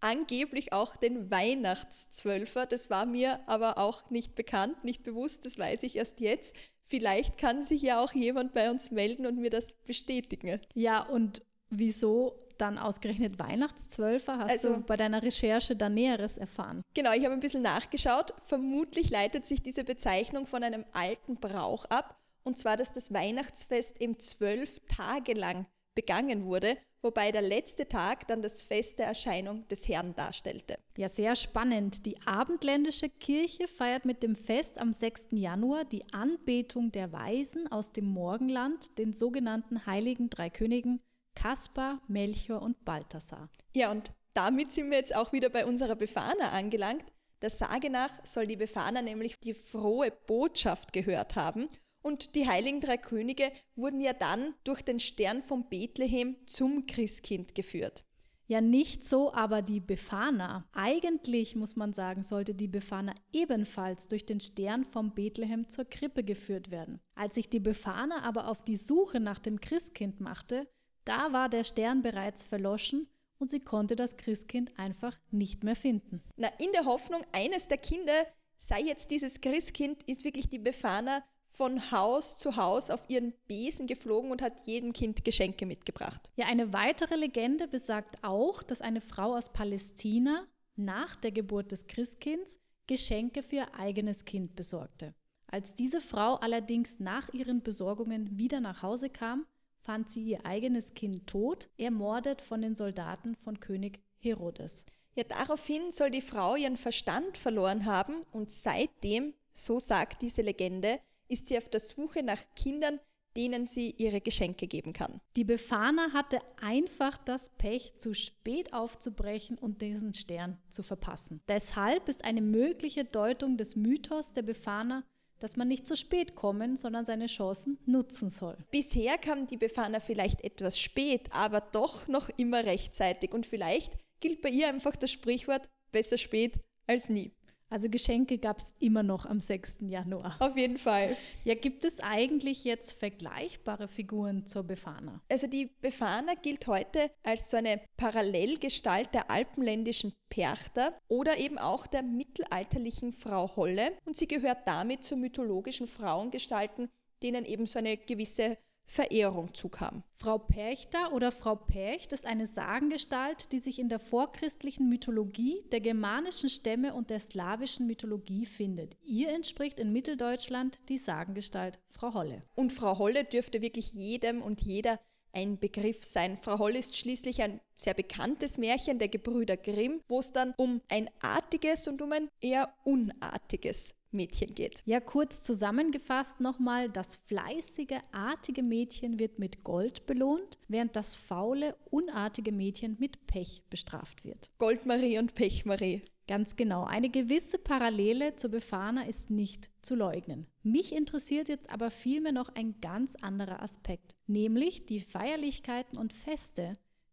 angeblich 0.00 0.72
auch 0.72 0.96
den 0.96 1.30
Weihnachtszwölfer. 1.30 2.66
Das 2.66 2.90
war 2.90 3.06
mir 3.06 3.40
aber 3.48 3.78
auch 3.78 4.10
nicht 4.10 4.34
bekannt, 4.34 4.84
nicht 4.84 5.04
bewusst, 5.04 5.46
das 5.46 5.58
weiß 5.58 5.84
ich 5.84 5.96
erst 5.96 6.20
jetzt. 6.20 6.56
Vielleicht 6.88 7.38
kann 7.38 7.62
sich 7.62 7.82
ja 7.82 8.02
auch 8.02 8.12
jemand 8.12 8.52
bei 8.52 8.70
uns 8.70 8.90
melden 8.90 9.26
und 9.26 9.38
mir 9.38 9.50
das 9.50 9.72
bestätigen. 9.72 10.60
Ja, 10.74 11.02
und 11.02 11.42
Wieso 11.70 12.38
dann 12.58 12.78
ausgerechnet 12.78 13.38
Weihnachtszwölfer? 13.38 14.38
Hast 14.38 14.50
Also- 14.50 14.74
du 14.76 14.80
bei 14.80 14.96
deiner 14.96 15.22
Recherche 15.22 15.76
da 15.76 15.88
Näheres 15.88 16.38
erfahren? 16.38 16.82
Genau, 16.94 17.12
ich 17.12 17.24
habe 17.24 17.34
ein 17.34 17.40
bisschen 17.40 17.62
nachgeschaut. 17.62 18.32
Vermutlich 18.44 19.10
leitet 19.10 19.46
sich 19.46 19.62
diese 19.62 19.84
Bezeichnung 19.84 20.46
von 20.46 20.62
einem 20.62 20.84
alten 20.92 21.36
Brauch 21.36 21.84
ab, 21.86 22.18
und 22.44 22.56
zwar, 22.56 22.76
dass 22.76 22.92
das 22.92 23.12
Weihnachtsfest 23.12 24.00
eben 24.00 24.18
zwölf 24.18 24.80
Tage 24.88 25.34
lang 25.34 25.66
begangen 25.94 26.44
wurde, 26.44 26.76
wobei 27.02 27.32
der 27.32 27.42
letzte 27.42 27.88
Tag 27.88 28.26
dann 28.28 28.42
das 28.42 28.62
Fest 28.62 28.98
der 28.98 29.06
Erscheinung 29.06 29.66
des 29.68 29.88
Herrn 29.88 30.14
darstellte. 30.14 30.78
Ja, 30.96 31.08
sehr 31.08 31.36
spannend. 31.36 32.04
Die 32.06 32.20
abendländische 32.26 33.08
Kirche 33.08 33.66
feiert 33.68 34.04
mit 34.04 34.22
dem 34.22 34.36
Fest 34.36 34.78
am 34.78 34.92
6. 34.92 35.28
Januar 35.32 35.84
die 35.84 36.04
Anbetung 36.12 36.92
der 36.92 37.12
Weisen 37.12 37.70
aus 37.72 37.92
dem 37.92 38.06
Morgenland, 38.06 38.96
den 38.98 39.12
sogenannten 39.12 39.86
heiligen 39.86 40.30
drei 40.30 40.50
Königen 40.50 41.00
Kaspar, 41.36 42.00
Melchior 42.08 42.60
und 42.60 42.84
Balthasar. 42.84 43.48
Ja, 43.72 43.92
und 43.92 44.10
damit 44.34 44.72
sind 44.72 44.90
wir 44.90 44.98
jetzt 44.98 45.14
auch 45.14 45.32
wieder 45.32 45.48
bei 45.48 45.64
unserer 45.64 45.94
Befana 45.94 46.50
angelangt. 46.50 47.04
Der 47.42 47.50
Sage 47.50 47.90
nach 47.90 48.10
soll 48.24 48.48
die 48.48 48.56
Befana 48.56 49.02
nämlich 49.02 49.38
die 49.38 49.54
frohe 49.54 50.10
Botschaft 50.10 50.92
gehört 50.92 51.36
haben. 51.36 51.68
Und 52.02 52.34
die 52.34 52.48
heiligen 52.48 52.80
drei 52.80 52.96
Könige 52.96 53.52
wurden 53.74 54.00
ja 54.00 54.12
dann 54.12 54.54
durch 54.64 54.82
den 54.82 54.98
Stern 54.98 55.42
von 55.42 55.68
Bethlehem 55.68 56.36
zum 56.46 56.86
Christkind 56.86 57.54
geführt. 57.54 58.04
Ja, 58.48 58.60
nicht 58.60 59.02
so, 59.02 59.34
aber 59.34 59.60
die 59.60 59.80
Befana. 59.80 60.68
Eigentlich 60.72 61.56
muss 61.56 61.74
man 61.74 61.92
sagen, 61.92 62.22
sollte 62.22 62.54
die 62.54 62.68
Befana 62.68 63.12
ebenfalls 63.32 64.06
durch 64.06 64.24
den 64.24 64.38
Stern 64.38 64.84
vom 64.84 65.14
Bethlehem 65.14 65.68
zur 65.68 65.84
Krippe 65.84 66.22
geführt 66.22 66.70
werden. 66.70 67.00
Als 67.16 67.34
sich 67.34 67.48
die 67.48 67.58
Befana 67.58 68.22
aber 68.22 68.48
auf 68.48 68.62
die 68.62 68.76
Suche 68.76 69.18
nach 69.18 69.40
dem 69.40 69.60
Christkind 69.60 70.20
machte, 70.20 70.68
da 71.06 71.32
war 71.32 71.48
der 71.48 71.64
Stern 71.64 72.02
bereits 72.02 72.44
verloschen 72.44 73.06
und 73.38 73.50
sie 73.50 73.60
konnte 73.60 73.96
das 73.96 74.16
Christkind 74.16 74.78
einfach 74.78 75.18
nicht 75.30 75.64
mehr 75.64 75.76
finden. 75.76 76.22
Na, 76.36 76.48
in 76.58 76.72
der 76.72 76.84
Hoffnung, 76.84 77.22
eines 77.32 77.68
der 77.68 77.78
Kinder 77.78 78.26
sei 78.58 78.80
jetzt 78.82 79.10
dieses 79.10 79.40
Christkind, 79.40 80.02
ist 80.04 80.24
wirklich 80.24 80.48
die 80.48 80.58
Befana 80.58 81.22
von 81.50 81.90
Haus 81.90 82.36
zu 82.36 82.56
Haus 82.56 82.90
auf 82.90 83.08
ihren 83.08 83.32
Besen 83.46 83.86
geflogen 83.86 84.30
und 84.30 84.42
hat 84.42 84.66
jedem 84.66 84.92
Kind 84.92 85.24
Geschenke 85.24 85.64
mitgebracht. 85.64 86.30
Ja, 86.36 86.46
eine 86.46 86.72
weitere 86.72 87.16
Legende 87.16 87.66
besagt 87.66 88.22
auch, 88.22 88.62
dass 88.62 88.82
eine 88.82 89.00
Frau 89.00 89.34
aus 89.34 89.52
Palästina 89.52 90.46
nach 90.76 91.16
der 91.16 91.32
Geburt 91.32 91.72
des 91.72 91.86
Christkinds 91.86 92.58
Geschenke 92.86 93.42
für 93.42 93.56
ihr 93.56 93.74
eigenes 93.74 94.24
Kind 94.24 94.54
besorgte. 94.54 95.14
Als 95.46 95.74
diese 95.74 96.00
Frau 96.00 96.34
allerdings 96.34 97.00
nach 97.00 97.32
ihren 97.32 97.62
Besorgungen 97.62 98.38
wieder 98.38 98.60
nach 98.60 98.82
Hause 98.82 99.08
kam, 99.08 99.46
fand 99.86 100.10
sie 100.10 100.24
ihr 100.24 100.44
eigenes 100.44 100.94
Kind 100.94 101.28
tot, 101.28 101.68
ermordet 101.78 102.40
von 102.40 102.60
den 102.60 102.74
Soldaten 102.74 103.36
von 103.36 103.60
König 103.60 104.00
Herodes. 104.18 104.84
Ja, 105.14 105.22
daraufhin 105.22 105.92
soll 105.92 106.10
die 106.10 106.20
Frau 106.20 106.56
ihren 106.56 106.76
Verstand 106.76 107.38
verloren 107.38 107.86
haben 107.86 108.24
und 108.32 108.50
seitdem, 108.50 109.32
so 109.52 109.78
sagt 109.78 110.22
diese 110.22 110.42
Legende, 110.42 110.98
ist 111.28 111.46
sie 111.46 111.56
auf 111.56 111.68
der 111.68 111.80
Suche 111.80 112.24
nach 112.24 112.42
Kindern, 112.56 112.98
denen 113.36 113.66
sie 113.66 113.90
ihre 113.90 114.20
Geschenke 114.20 114.66
geben 114.66 114.92
kann. 114.92 115.20
Die 115.36 115.44
Befana 115.44 116.12
hatte 116.12 116.40
einfach 116.60 117.16
das 117.18 117.50
Pech, 117.56 117.92
zu 117.98 118.12
spät 118.14 118.72
aufzubrechen 118.72 119.56
und 119.56 119.82
diesen 119.82 120.14
Stern 120.14 120.58
zu 120.68 120.82
verpassen. 120.82 121.40
Deshalb 121.46 122.08
ist 122.08 122.24
eine 122.24 122.42
mögliche 122.42 123.04
Deutung 123.04 123.56
des 123.56 123.76
Mythos 123.76 124.32
der 124.32 124.42
Befana, 124.42 125.04
dass 125.38 125.56
man 125.56 125.68
nicht 125.68 125.86
zu 125.86 125.96
spät 125.96 126.34
kommen, 126.34 126.76
sondern 126.76 127.04
seine 127.04 127.26
Chancen 127.26 127.78
nutzen 127.86 128.30
soll. 128.30 128.56
Bisher 128.70 129.18
kam 129.18 129.46
die 129.46 129.56
Befana 129.56 130.00
vielleicht 130.00 130.42
etwas 130.42 130.78
spät, 130.78 131.28
aber 131.32 131.60
doch 131.60 132.08
noch 132.08 132.28
immer 132.36 132.64
rechtzeitig 132.64 133.32
und 133.32 133.46
vielleicht 133.46 133.92
gilt 134.20 134.40
bei 134.40 134.48
ihr 134.48 134.68
einfach 134.68 134.96
das 134.96 135.10
Sprichwort 135.10 135.68
besser 135.92 136.18
spät 136.18 136.58
als 136.86 137.08
nie. 137.08 137.32
Also 137.68 137.88
Geschenke 137.88 138.38
gab 138.38 138.58
es 138.58 138.74
immer 138.78 139.02
noch 139.02 139.26
am 139.26 139.40
6. 139.40 139.78
Januar. 139.80 140.36
Auf 140.38 140.56
jeden 140.56 140.78
Fall. 140.78 141.16
Ja, 141.44 141.54
gibt 141.54 141.84
es 141.84 141.98
eigentlich 142.00 142.64
jetzt 142.64 142.92
vergleichbare 142.92 143.88
Figuren 143.88 144.46
zur 144.46 144.62
Befana? 144.62 145.20
Also 145.28 145.48
die 145.48 145.66
Befana 145.80 146.34
gilt 146.34 146.68
heute 146.68 147.10
als 147.24 147.50
so 147.50 147.56
eine 147.56 147.80
Parallelgestalt 147.96 149.12
der 149.12 149.30
alpenländischen 149.30 150.14
Perchter 150.28 150.96
oder 151.08 151.38
eben 151.38 151.58
auch 151.58 151.86
der 151.86 152.02
mittelalterlichen 152.02 153.12
Frau 153.12 153.56
Holle 153.56 153.92
und 154.04 154.16
sie 154.16 154.28
gehört 154.28 154.66
damit 154.66 155.02
zu 155.02 155.16
mythologischen 155.16 155.88
Frauengestalten, 155.88 156.88
denen 157.22 157.44
eben 157.44 157.66
so 157.66 157.78
eine 157.78 157.96
gewisse 157.96 158.58
Verehrung 158.86 159.52
zukam. 159.52 160.02
Frau 160.16 160.38
Perchter 160.38 161.12
oder 161.12 161.32
Frau 161.32 161.56
Percht 161.56 162.12
ist 162.12 162.24
eine 162.24 162.46
Sagengestalt, 162.46 163.52
die 163.52 163.58
sich 163.58 163.78
in 163.78 163.88
der 163.88 163.98
vorchristlichen 163.98 164.88
Mythologie 164.88 165.64
der 165.72 165.80
germanischen 165.80 166.48
Stämme 166.48 166.94
und 166.94 167.10
der 167.10 167.20
slawischen 167.20 167.86
Mythologie 167.86 168.46
findet. 168.46 168.96
Ihr 169.04 169.30
entspricht 169.30 169.78
in 169.80 169.92
Mitteldeutschland 169.92 170.78
die 170.88 170.98
Sagengestalt 170.98 171.78
Frau 171.90 172.14
Holle. 172.14 172.40
Und 172.54 172.72
Frau 172.72 172.98
Holle 172.98 173.24
dürfte 173.24 173.60
wirklich 173.60 173.92
jedem 173.92 174.40
und 174.40 174.62
jeder 174.62 175.00
ein 175.32 175.58
Begriff 175.58 176.02
sein. 176.02 176.38
Frau 176.38 176.58
Holle 176.58 176.78
ist 176.78 176.96
schließlich 176.96 177.42
ein 177.42 177.60
sehr 177.76 177.92
bekanntes 177.92 178.56
Märchen 178.56 178.98
der 178.98 179.08
Gebrüder 179.08 179.58
Grimm, 179.58 180.00
wo 180.08 180.20
es 180.20 180.32
dann 180.32 180.54
um 180.56 180.80
ein 180.88 181.10
artiges 181.20 181.86
und 181.88 182.00
um 182.00 182.12
ein 182.12 182.30
eher 182.40 182.72
unartiges 182.84 183.94
Mädchen 184.16 184.54
geht. 184.54 184.82
Ja, 184.86 185.00
kurz 185.00 185.42
zusammengefasst 185.42 186.40
nochmal, 186.40 186.90
das 186.90 187.16
fleißige, 187.16 188.00
artige 188.12 188.62
Mädchen 188.62 189.18
wird 189.18 189.38
mit 189.38 189.62
Gold 189.62 190.06
belohnt, 190.06 190.58
während 190.68 190.96
das 190.96 191.14
faule, 191.16 191.76
unartige 191.90 192.52
Mädchen 192.52 192.96
mit 192.98 193.26
Pech 193.26 193.62
bestraft 193.70 194.24
wird. 194.24 194.50
Goldmarie 194.58 195.18
und 195.18 195.34
Pechmarie. 195.34 196.02
Ganz 196.28 196.56
genau. 196.56 196.82
Eine 196.84 197.08
gewisse 197.08 197.56
Parallele 197.56 198.34
zur 198.34 198.50
Befana 198.50 199.06
ist 199.06 199.30
nicht 199.30 199.70
zu 199.82 199.94
leugnen. 199.94 200.46
Mich 200.64 200.92
interessiert 200.92 201.48
jetzt 201.48 201.70
aber 201.70 201.92
vielmehr 201.92 202.32
noch 202.32 202.48
ein 202.48 202.80
ganz 202.80 203.14
anderer 203.16 203.62
Aspekt, 203.62 204.16
nämlich 204.26 204.86
die 204.86 205.00
Feierlichkeiten 205.00 205.96
und 205.96 206.12
Feste, 206.12 206.72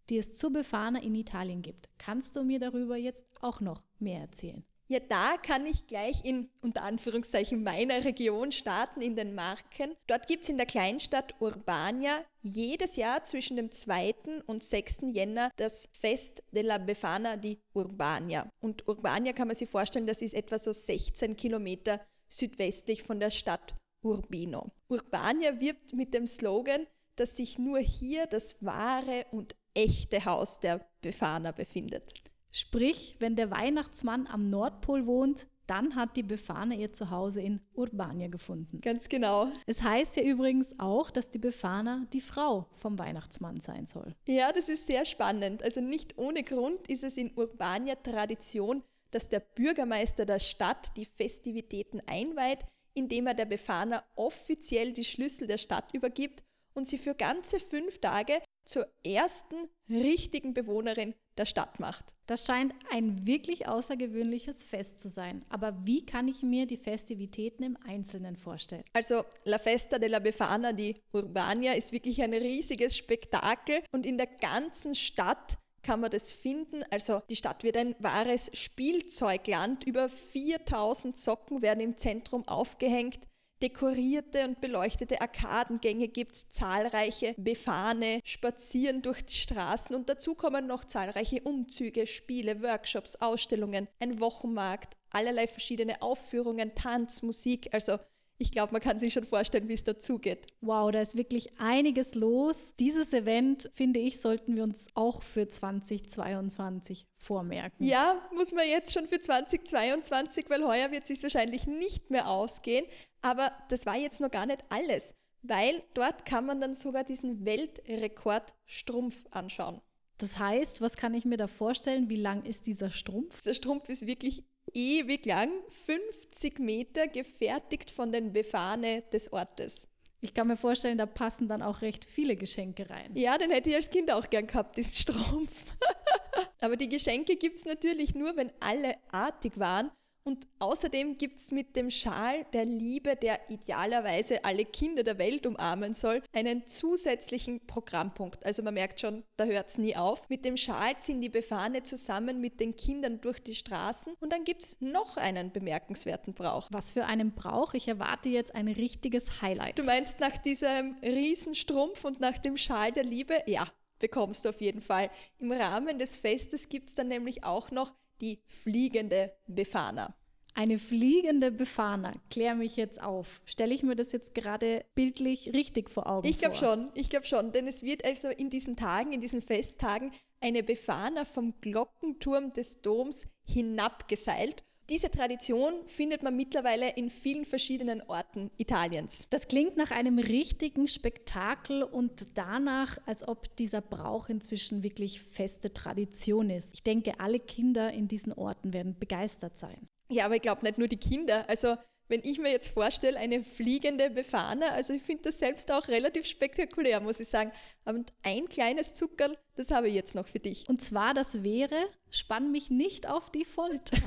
die 0.10 0.17
es 0.17 0.36
zur 0.36 0.51
Befana 0.51 1.00
in 1.00 1.13
Italien 1.13 1.62
gibt. 1.62 1.89
Kannst 2.00 2.36
du 2.36 2.43
mir 2.43 2.60
darüber 2.60 2.98
jetzt 2.98 3.25
auch 3.39 3.62
noch 3.62 3.83
mehr 4.00 4.22
erzählen? 4.22 4.63
Ja, 4.94 5.00
da 5.00 5.38
kann 5.38 5.66
ich 5.66 5.88
gleich 5.88 6.24
in 6.24 6.52
unter 6.62 6.84
Anführungszeichen 6.84 7.64
meiner 7.64 8.06
Region 8.06 8.52
starten, 8.52 9.02
in 9.02 9.16
den 9.16 9.34
Marken. 9.34 9.96
Dort 10.06 10.28
gibt 10.28 10.44
es 10.44 10.50
in 10.50 10.58
der 10.58 10.68
Kleinstadt 10.68 11.34
Urbania 11.40 12.24
jedes 12.44 12.96
Jahr 12.96 13.24
zwischen 13.24 13.58
dem 13.58 13.72
2. 13.72 14.44
und 14.46 14.62
6. 14.62 15.00
Jänner 15.12 15.50
das 15.56 15.90
Fest 15.94 16.44
della 16.52 16.78
Befana 16.78 17.38
di 17.38 17.58
Urbania. 17.74 18.48
Und 18.62 18.88
Urbania 18.88 19.34
kann 19.34 19.48
man 19.48 19.56
sich 19.56 19.68
vorstellen, 19.68 20.06
das 20.06 20.22
ist 20.22 20.36
etwa 20.36 20.60
so 20.60 20.72
16 20.72 21.38
Kilometer 21.38 22.00
südwestlich 22.30 23.02
von 23.02 23.20
der 23.20 23.32
Stadt 23.32 23.74
Urbino. 24.04 24.74
Urbania 24.90 25.60
wirbt 25.60 25.94
mit 25.94 26.14
dem 26.14 26.28
Slogan, 26.28 26.86
dass 27.16 27.36
sich 27.36 27.58
nur 27.58 27.80
hier 27.80 28.28
das 28.28 28.64
wahre 28.64 29.26
und 29.32 29.56
echte 29.74 30.24
Haus 30.26 30.60
der 30.60 30.86
Befana 31.02 31.52
befindet. 31.52 32.14
Sprich, 32.55 33.15
wenn 33.17 33.36
der 33.36 33.50
Weihnachtsmann 33.50 34.27
am 34.27 34.51
Nordpol 34.51 35.07
wohnt, 35.07 35.48
dann 35.65 35.95
hat 35.95 36.15
die 36.15 36.22
Befana 36.22 36.75
ihr 36.75 36.93
Zuhause 36.93 37.41
in 37.41 37.62
Urbania 37.74 38.27
gefunden. 38.27 38.79
Ganz 38.79 39.10
genau. 39.10 39.51
Es 39.65 39.81
heißt 39.81 40.17
ja 40.17 40.24
übrigens 40.24 40.75
auch, 40.77 41.10
dass 41.10 41.31
die 41.31 41.39
Befana 41.39 42.05
die 42.13 42.22
Frau 42.22 42.67
vom 42.75 43.00
Weihnachtsmann 43.00 43.60
sein 43.60 43.88
soll. 43.88 44.13
Ja, 44.27 44.51
das 44.51 44.69
ist 44.69 44.86
sehr 44.86 45.03
spannend. 45.05 45.63
Also 45.63 45.81
nicht 45.81 46.19
ohne 46.19 46.43
Grund 46.43 46.88
ist 46.88 47.03
es 47.03 47.17
in 47.17 47.36
Urbania 47.36 47.95
Tradition, 47.95 48.83
dass 49.10 49.29
der 49.29 49.39
Bürgermeister 49.39 50.27
der 50.27 50.39
Stadt 50.39 50.95
die 50.95 51.05
Festivitäten 51.05 52.03
einweiht, 52.05 52.60
indem 52.93 53.25
er 53.25 53.33
der 53.33 53.45
Befana 53.45 54.03
offiziell 54.15 54.93
die 54.93 55.05
Schlüssel 55.05 55.48
der 55.48 55.57
Stadt 55.57 55.91
übergibt 55.95 56.43
und 56.75 56.88
sie 56.88 57.00
für 57.00 57.15
ganze 57.15 57.60
fünf 57.60 58.00
Tage 58.00 58.43
zur 58.65 58.88
ersten 59.03 59.69
richtigen 59.89 60.53
Bewohnerin 60.53 61.15
der 61.38 61.46
Stadt 61.46 61.80
macht. 61.80 62.13
Das 62.25 62.46
scheint 62.46 62.74
ein 62.92 63.28
wirklich 63.28 63.68
außergewöhnliches 63.68 64.63
Fest 64.63 65.00
zu 65.00 65.10
sein. 65.10 65.44
Aber 65.50 65.75
wie 65.86 66.06
kann 66.06 66.28
ich 66.28 66.42
mir 66.42 66.66
die 66.66 66.78
Festivitäten 66.78 67.63
im 67.63 67.78
Einzelnen 67.86 68.38
vorstellen? 68.38 68.84
Also 68.94 69.24
La 69.44 69.58
Festa 69.58 70.00
della 70.00 70.20
Befana 70.20 70.72
di 70.72 70.96
Urbania 71.12 71.74
ist 71.74 71.92
wirklich 71.92 72.22
ein 72.22 72.34
riesiges 72.34 72.96
Spektakel 72.96 73.84
und 73.92 74.06
in 74.06 74.18
der 74.18 74.28
ganzen 74.28 74.96
Stadt 74.96 75.58
kann 75.84 76.00
man 76.00 76.12
das 76.12 76.32
finden. 76.32 76.84
Also 76.90 77.22
die 77.30 77.36
Stadt 77.36 77.63
wird 77.63 77.78
ein 77.78 77.96
wahres 78.00 78.50
Spielzeugland. 78.54 79.84
Über 79.84 80.10
4000 80.10 81.18
Socken 81.18 81.62
werden 81.62 81.82
im 81.82 81.98
Zentrum 81.98 82.48
aufgehängt. 82.48 83.20
Dekorierte 83.63 84.43
und 84.43 84.60
beleuchtete 84.60 85.22
Arkadengänge 85.22 86.10
gibt 86.10 86.34
es, 86.34 86.50
zahlreiche 86.50 87.34
Befane 87.38 88.20
spazieren 88.25 89.01
durch 89.01 89.24
die 89.24 89.36
Straßen 89.36 89.96
und 89.96 90.10
dazu 90.10 90.36
kommen 90.36 90.67
noch 90.67 90.84
zahlreiche 90.84 91.41
Umzüge, 91.43 92.05
Spiele, 92.05 92.62
Workshops, 92.62 93.15
Ausstellungen, 93.15 93.88
ein 94.01 94.20
Wochenmarkt, 94.20 94.98
allerlei 95.12 95.48
verschiedene 95.48 96.01
Aufführungen, 96.01 96.75
Tanz, 96.75 97.22
Musik. 97.22 97.70
Also 97.72 98.00
ich 98.44 98.52
glaube, 98.52 98.74
man 98.74 98.82
kann 98.82 99.00
sich 99.00 99.14
schon 99.14 99.24
vorstellen, 99.24 99.70
wie 99.70 99.74
es 99.74 99.86
dazugeht. 99.86 100.48
Wow, 100.60 100.92
da 100.92 101.00
ist 101.00 101.16
wirklich 101.16 101.58
einiges 101.60 102.14
los. 102.14 102.74
Dieses 102.78 103.14
Event, 103.14 103.72
finde 103.74 104.02
ich, 104.02 104.20
sollten 104.20 104.58
wir 104.58 104.64
uns 104.64 104.88
auch 104.96 105.24
für 105.24 105.48
2022 105.48 107.08
vormerken. 107.16 107.86
Ja, 107.86 108.22
muss 108.36 108.52
man 108.52 108.68
jetzt 108.68 108.92
schon 108.92 109.08
für 109.08 109.22
2022, 109.22 110.50
weil 110.50 110.66
heuer 110.66 110.92
wird 110.92 111.04
es 111.04 111.08
sich 111.08 111.24
wahrscheinlich 111.24 111.68
nicht 111.68 112.12
mehr 112.12 112.30
ausgehen. 112.30 112.86
Aber 113.22 113.54
das 113.70 113.86
war 113.86 113.96
jetzt 113.96 114.20
noch 114.20 114.30
gar 114.30 114.46
nicht 114.46 114.66
alles, 114.68 115.16
weil 115.42 115.82
dort 115.94 116.26
kann 116.26 116.46
man 116.46 116.60
dann 116.60 116.76
sogar 116.76 117.06
diesen 117.06 117.46
Weltrekord 117.46 118.54
Strumpf 118.66 119.24
anschauen. 119.32 119.80
Das 120.18 120.38
heißt, 120.38 120.82
was 120.82 120.98
kann 120.98 121.14
ich 121.14 121.24
mir 121.24 121.38
da 121.38 121.48
vorstellen? 121.48 122.10
Wie 122.10 122.18
lang 122.18 122.44
ist 122.44 122.68
dieser 122.68 122.92
Strumpf? 122.92 123.38
Dieser 123.38 123.54
Strumpf 123.54 123.88
ist 123.88 124.06
wirklich 124.06 124.44
ewig 124.74 125.25
lang, 125.25 125.51
50 125.86 126.60
Meter, 126.60 127.08
gefertigt 127.08 127.92
von 127.92 128.12
den 128.12 128.34
Befahne 128.34 129.03
des 129.12 129.32
Ortes. 129.32 129.88
Ich 130.22 130.34
kann 130.34 130.48
mir 130.48 130.56
vorstellen, 130.56 130.98
da 130.98 131.06
passen 131.06 131.50
dann 131.50 131.62
auch 131.62 131.82
recht 131.82 132.06
viele 132.06 132.38
Geschenke 132.38 132.89
rein. 132.89 133.12
Ja, 133.15 133.38
den 133.38 133.51
hätte 133.51 133.70
ich 133.70 133.75
als 133.75 133.89
Kind 133.89 134.10
auch 134.10 134.30
gern 134.30 134.48
gehabt, 134.48 134.77
diesen 134.77 134.96
Strumpf. 134.96 135.65
Aber 136.62 136.77
die 136.77 136.88
Geschenke 136.88 137.36
gibt 137.36 137.58
es 137.58 137.65
natürlich 137.65 138.15
nur, 138.15 138.38
wenn 138.38 138.51
alle 138.62 138.96
artig 139.12 139.60
waren 139.60 139.92
und 140.24 140.48
außerdem 140.60 141.18
gibt 141.18 141.39
es 141.39 141.51
mit 141.51 141.75
dem 141.75 141.89
Schal 141.89 142.46
der 142.53 142.65
Liebe, 142.65 143.15
der 143.15 143.39
idealerweise 143.50 144.44
alle 144.46 144.65
Kinder 144.65 145.03
der 145.03 145.18
Welt 145.18 145.46
umarmen 145.46 145.94
soll, 145.94 146.22
einen 146.32 146.65
zusätzlichen 146.65 147.65
Programmpunkt. 147.68 148.46
Also 148.46 148.63
man 148.63 148.74
merkt 148.74 149.00
schon, 149.00 149.24
da 149.38 149.46
hört 149.46 149.70
es 149.70 149.77
nie 149.77 149.96
auf. 149.96 150.27
Mit 150.30 150.46
dem 150.46 150.58
Schal 150.58 150.98
ziehen 151.00 151.22
die 151.22 151.30
Befahne 151.30 151.84
zusammen 151.84 152.39
mit 152.39 152.60
den 152.60 152.75
Kindern 152.75 153.20
durch 153.22 153.39
die 153.39 153.56
Straßen 153.56 154.13
und 154.20 154.32
dann 154.32 154.46
gibt 154.46 154.63
es 154.63 154.82
noch 154.82 155.18
einen 155.18 155.51
bemerkenswerten 155.51 156.34
Brauch. 156.34 156.70
Was 156.72 156.92
für 156.92 157.06
einen 157.06 157.34
Brauch? 157.34 157.74
Ich 157.74 157.88
erwarte 157.88 158.30
jetzt 158.30 158.56
ein 158.56 158.68
richtiges 158.68 159.42
Highlight. 159.42 159.77
Du 159.77 159.84
meinst 159.84 160.20
nach 160.20 160.38
diesem 160.38 160.96
Riesenstrumpf 161.01 162.06
und 162.06 162.20
nach 162.20 162.38
dem 162.38 162.56
Schal 162.56 162.92
der 162.92 163.03
Liebe? 163.03 163.44
Ja, 163.46 163.68
bekommst 164.00 164.46
du 164.46 164.50
auf 164.50 164.62
jeden 164.62 164.82
Fall. 164.82 165.10
Im 165.39 165.51
Rahmen 165.51 166.00
des 166.00 166.18
Festes 166.18 166.70
gibt 166.70 166.89
es 166.89 166.96
dann 166.96 167.08
nämlich 167.08 167.44
auch 167.44 167.72
noch 167.72 167.94
die 168.24 168.39
fliegende 168.48 169.34
Befana. 169.48 170.15
Eine 170.56 170.80
fliegende 170.80 171.51
Befana, 171.51 172.13
klär 172.30 172.56
mich 172.56 172.77
jetzt 172.77 173.01
auf. 173.01 173.42
Stelle 173.44 173.74
ich 173.74 173.84
mir 173.84 173.96
das 173.96 174.12
jetzt 174.13 174.34
gerade 174.34 174.86
bildlich 174.96 175.51
richtig 175.53 175.89
vor 175.89 176.08
Augen 176.08 176.27
Ich 176.27 176.38
glaube 176.38 176.56
schon, 176.56 176.89
ich 176.94 177.10
glaube 177.10 177.25
schon, 177.25 177.51
denn 177.51 177.68
es 177.68 177.84
wird 177.84 178.06
also 178.06 178.30
in 178.30 178.50
diesen 178.50 178.77
Tagen, 178.77 179.12
in 179.12 179.20
diesen 179.20 179.42
Festtagen 179.42 180.13
eine 180.39 180.63
Befana 180.63 181.25
vom 181.25 181.60
Glockenturm 181.60 182.53
des 182.53 182.82
Doms 182.82 183.27
hinabgeseilt 183.46 184.63
diese 184.90 185.10
Tradition 185.10 185.74
findet 185.88 186.24
man 186.24 186.36
mittlerweile 186.36 186.90
in 186.90 187.10
vielen 187.10 187.46
verschiedenen 187.46 188.02
Orten 188.02 188.52
Italiens. 188.58 189.28
Das 189.30 189.48
klingt 189.48 189.78
nach 189.78 189.92
einem 189.92 190.20
richtigen 190.20 190.88
Spektakel 190.88 191.84
und 191.84 192.28
danach, 192.34 192.98
als 193.06 193.28
ob 193.28 193.56
dieser 193.56 193.82
Brauch 193.82 194.30
inzwischen 194.30 194.84
wirklich 194.84 195.22
feste 195.22 195.74
Tradition 195.74 196.50
ist. 196.50 196.74
Ich 196.74 196.84
denke, 196.84 197.20
alle 197.20 197.40
Kinder 197.40 197.92
in 197.94 198.08
diesen 198.08 198.34
Orten 198.34 198.74
werden 198.74 198.98
begeistert 199.00 199.58
sein. 199.58 199.88
Ja, 200.10 200.25
aber 200.25 200.36
ich 200.36 200.42
glaube 200.42 200.63
nicht 200.63 200.78
nur 200.78 200.88
die 200.88 200.98
Kinder. 200.98 201.48
Also 201.50 201.75
wenn 202.07 202.22
ich 202.24 202.38
mir 202.39 202.51
jetzt 202.51 202.69
vorstelle, 202.69 203.17
eine 203.17 203.43
fliegende 203.43 204.10
Befana, 204.10 204.69
also 204.69 204.93
ich 204.93 205.01
finde 205.01 205.24
das 205.24 205.39
selbst 205.39 205.72
auch 205.72 205.88
relativ 205.88 206.25
spektakulär, 206.25 207.00
muss 207.00 207.19
ich 207.19 207.27
sagen. 207.27 207.51
Aber 207.86 208.00
ein 208.24 208.48
kleines 208.50 208.93
Zuckerl, 208.93 209.38
das 209.55 209.72
habe 209.72 209.88
ich 209.88 209.95
jetzt 209.95 210.15
noch 210.15 210.27
für 210.27 210.39
dich. 210.39 210.67
Und 210.67 210.81
zwar, 210.81 211.13
das 211.13 211.43
wäre, 211.43 211.88
spann 212.10 212.51
mich 212.51 212.69
nicht 212.69 213.10
auf 213.10 213.31
die 213.31 213.45
Folter. 213.45 213.98